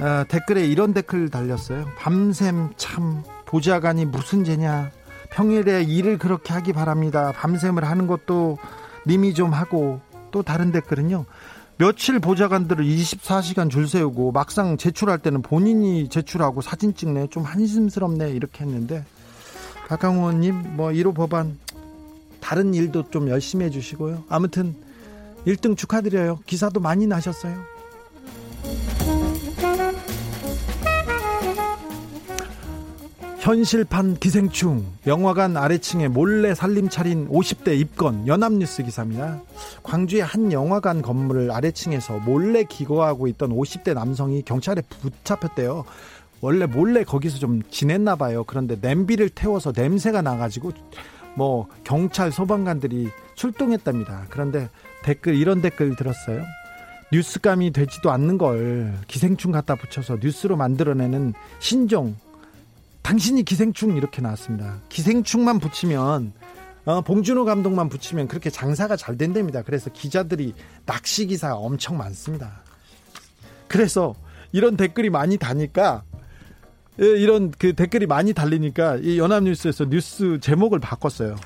[0.00, 1.86] 어, 댓글에 이런 댓글 달렸어요.
[1.98, 4.90] 밤샘 참 보좌관이 무슨 죄냐.
[5.30, 7.32] 평일에 일을 그렇게 하기 바랍니다.
[7.32, 8.58] 밤샘을 하는 것도
[9.06, 10.00] 님이 좀 하고
[10.30, 11.24] 또 다른 댓글은요.
[11.78, 18.64] 며칠 보좌관들을 24시간 줄 세우고 막상 제출할 때는 본인이 제출하고 사진 찍네 좀 한심스럽네 이렇게
[18.64, 19.04] 했는데
[19.92, 21.58] 박강호 의원님 뭐 1호 법안
[22.40, 24.24] 다른 일도 좀 열심히 해주시고요.
[24.30, 24.74] 아무튼
[25.46, 26.38] 1등 축하드려요.
[26.46, 27.62] 기사도 많이 나셨어요.
[33.40, 39.42] 현실판 기생충 영화관 아래층에 몰래 살림 차린 50대 입건 연합뉴스 기사입니다.
[39.82, 45.84] 광주의 한 영화관 건물 아래층에서 몰래 기거하고 있던 50대 남성이 경찰에 붙잡혔대요.
[46.42, 48.44] 원래 몰래 거기서 좀 지냈나 봐요.
[48.44, 50.72] 그런데 냄비를 태워서 냄새가 나가지고
[51.36, 54.26] 뭐 경찰 소방관들이 출동했답니다.
[54.28, 54.68] 그런데
[55.04, 56.44] 댓글 이런 댓글 들었어요.
[57.12, 62.16] 뉴스감이 되지도 않는 걸 기생충 갖다 붙여서 뉴스로 만들어내는 신종.
[63.02, 64.80] 당신이 기생충 이렇게 나왔습니다.
[64.88, 66.32] 기생충만 붙이면
[66.86, 69.62] 어, 봉준호 감독만 붙이면 그렇게 장사가 잘 된답니다.
[69.62, 70.54] 그래서 기자들이
[70.86, 72.62] 낚시 기사 엄청 많습니다.
[73.68, 74.16] 그래서
[74.50, 76.11] 이런 댓글이 많이 다니까 예,
[76.98, 81.36] 이런 그 댓글이 많이 달리니까 이 연합뉴스에서 뉴스 제목을 바꿨어요.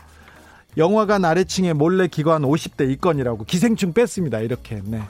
[0.76, 4.40] 영화관 아래층에 몰래 기거한 50대 이건이라고 기생충 뺐습니다.
[4.40, 4.82] 이렇게.
[4.84, 5.00] 네.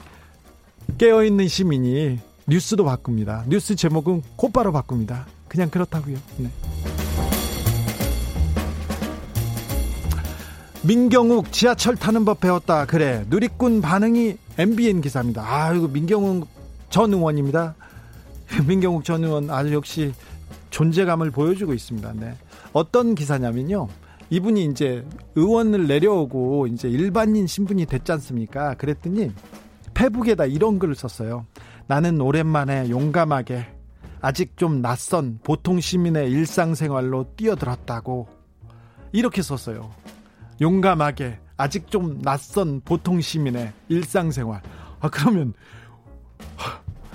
[0.97, 3.43] 깨어있는 시민이 뉴스도 바꿉니다.
[3.47, 5.25] 뉴스 제목은 곧바로 바꿉니다.
[5.49, 6.17] 그냥 그렇다고요.
[6.37, 6.49] 네.
[10.83, 12.85] 민경욱 지하철 타는 법 배웠다.
[12.85, 13.25] 그래.
[13.27, 15.43] 누리꾼 반응이 MBN 기사입니다.
[15.45, 16.47] 아, 이거 민경욱
[16.89, 17.75] 전 의원입니다.
[18.65, 20.13] 민경욱 전 의원 아주 역시
[20.69, 22.13] 존재감을 보여주고 있습니다.
[22.13, 22.35] 네.
[22.73, 23.87] 어떤 기사냐면요.
[24.29, 25.05] 이분이 이제
[25.35, 28.73] 의원을 내려오고 이제 일반인 신분이 됐지 않습니까?
[28.75, 29.31] 그랬더니
[29.93, 31.45] 페북에다 이런 글을 썼어요.
[31.87, 33.65] 나는 오랜만에 용감하게
[34.19, 38.27] 아직 좀 낯선 보통 시민의 일상생활로 뛰어들었다고
[39.13, 39.91] 이렇게 썼어요.
[40.59, 44.61] 용감하게 아직 좀 낯선 보통 시민의 일상생활.
[44.99, 45.53] 아 그러면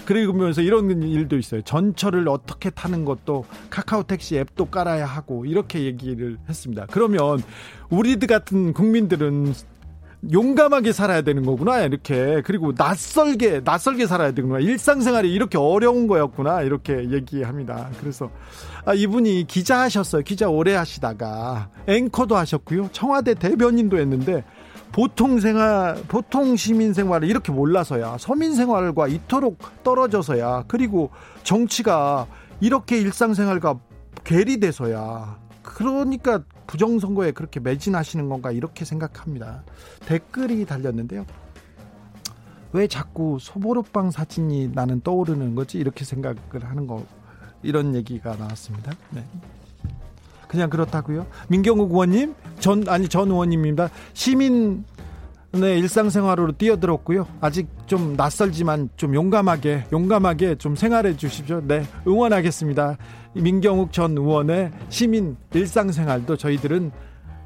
[0.05, 1.62] 그러면서 이런 일도 있어요.
[1.62, 6.86] 전철을 어떻게 타는 것도 카카오 택시 앱도 깔아야 하고 이렇게 얘기를 했습니다.
[6.90, 7.42] 그러면
[7.90, 9.55] 우리들 같은 국민들은
[10.32, 17.11] 용감하게 살아야 되는 거구나 이렇게 그리고 낯설게 낯설게 살아야 되는구나 일상생활이 이렇게 어려운 거였구나 이렇게
[17.11, 17.90] 얘기합니다.
[17.98, 18.30] 그래서
[18.84, 20.22] 아, 이분이 기자 하셨어요.
[20.22, 22.90] 기자 오래 하시다가 앵커도 하셨고요.
[22.92, 24.44] 청와대 대변인도 했는데
[24.93, 31.11] 보통 생활, 보통 시민 생활을 이렇게 몰라서야 서민 생활과 이토록 떨어져서야 그리고
[31.43, 32.26] 정치가
[32.61, 33.80] 이렇게 일상생활과
[34.24, 39.64] 괴리돼서야 그러니까 부정선거에 그렇게 매진하시는 건가 이렇게 생각합니다.
[40.07, 41.26] 댓글이 달렸는데요.
[42.72, 47.05] 왜 자꾸 소보로빵 사진이 나는 떠오르는 거지 이렇게 생각을 하는 거
[47.62, 48.93] 이런 얘기가 나왔습니다.
[49.11, 49.24] 네.
[50.49, 51.26] 그냥 그렇다고요.
[51.49, 53.90] 민경욱 의원님, 전 아니 전 의원님입니다.
[54.14, 54.84] 시민
[55.50, 57.26] 네, 일상생활으로 뛰어들었고요.
[57.42, 61.60] 아직 좀 낯설지만 좀 용감하게, 용감하게 좀 생활해 주십시오.
[61.66, 62.96] 네, 응원하겠습니다.
[63.34, 66.90] 민경욱 전 의원의 시민 일상생활도 저희들은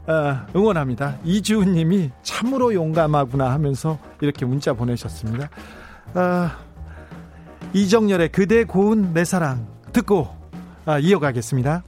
[0.06, 1.18] 어, 응원합니다.
[1.24, 5.48] 이주은 님이 참으로 용감하구나 하면서 이렇게 문자 보내셨습니다.
[6.14, 6.48] 어,
[7.72, 10.28] 이정열의 그대 고운 내 사랑 듣고
[10.84, 11.82] 어, 이어가겠습니다.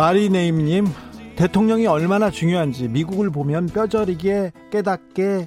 [0.00, 0.86] 마리네임님
[1.36, 5.46] 대통령이 얼마나 중요한지 미국을 보면 뼈저리게 깨닫게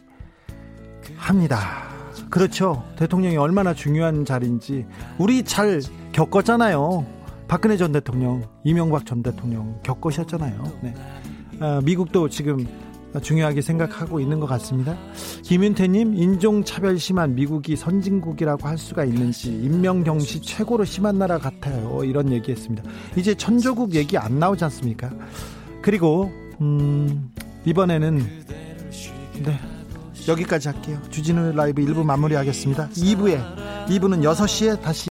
[1.15, 1.57] 합니다.
[2.29, 2.83] 그렇죠.
[2.95, 4.85] 대통령이 얼마나 중요한 자리인지
[5.17, 5.81] 우리 잘
[6.11, 7.03] 겪었잖아요.
[7.47, 10.71] 박근혜 전 대통령, 이명박 전 대통령 겪으셨잖아요.
[10.83, 10.93] 네.
[11.59, 12.67] 아, 미국도 지금
[13.21, 14.97] 중요하게 생각하고 있는 것 같습니다.
[15.43, 22.03] 김윤태님, 인종차별 심한 미국이 선진국이라고 할 수가 있는지, 인명경시 최고로 심한 나라 같아요.
[22.03, 22.83] 이런 얘기 했습니다.
[23.15, 25.11] 이제 천조국 얘기 안 나오지 않습니까?
[25.81, 27.31] 그리고, 음,
[27.65, 28.19] 이번에는,
[29.43, 29.59] 네,
[30.27, 30.99] 여기까지 할게요.
[31.09, 32.89] 주진우 라이브 1부 마무리하겠습니다.
[32.89, 35.09] 2부에, 2부는 6시에 다시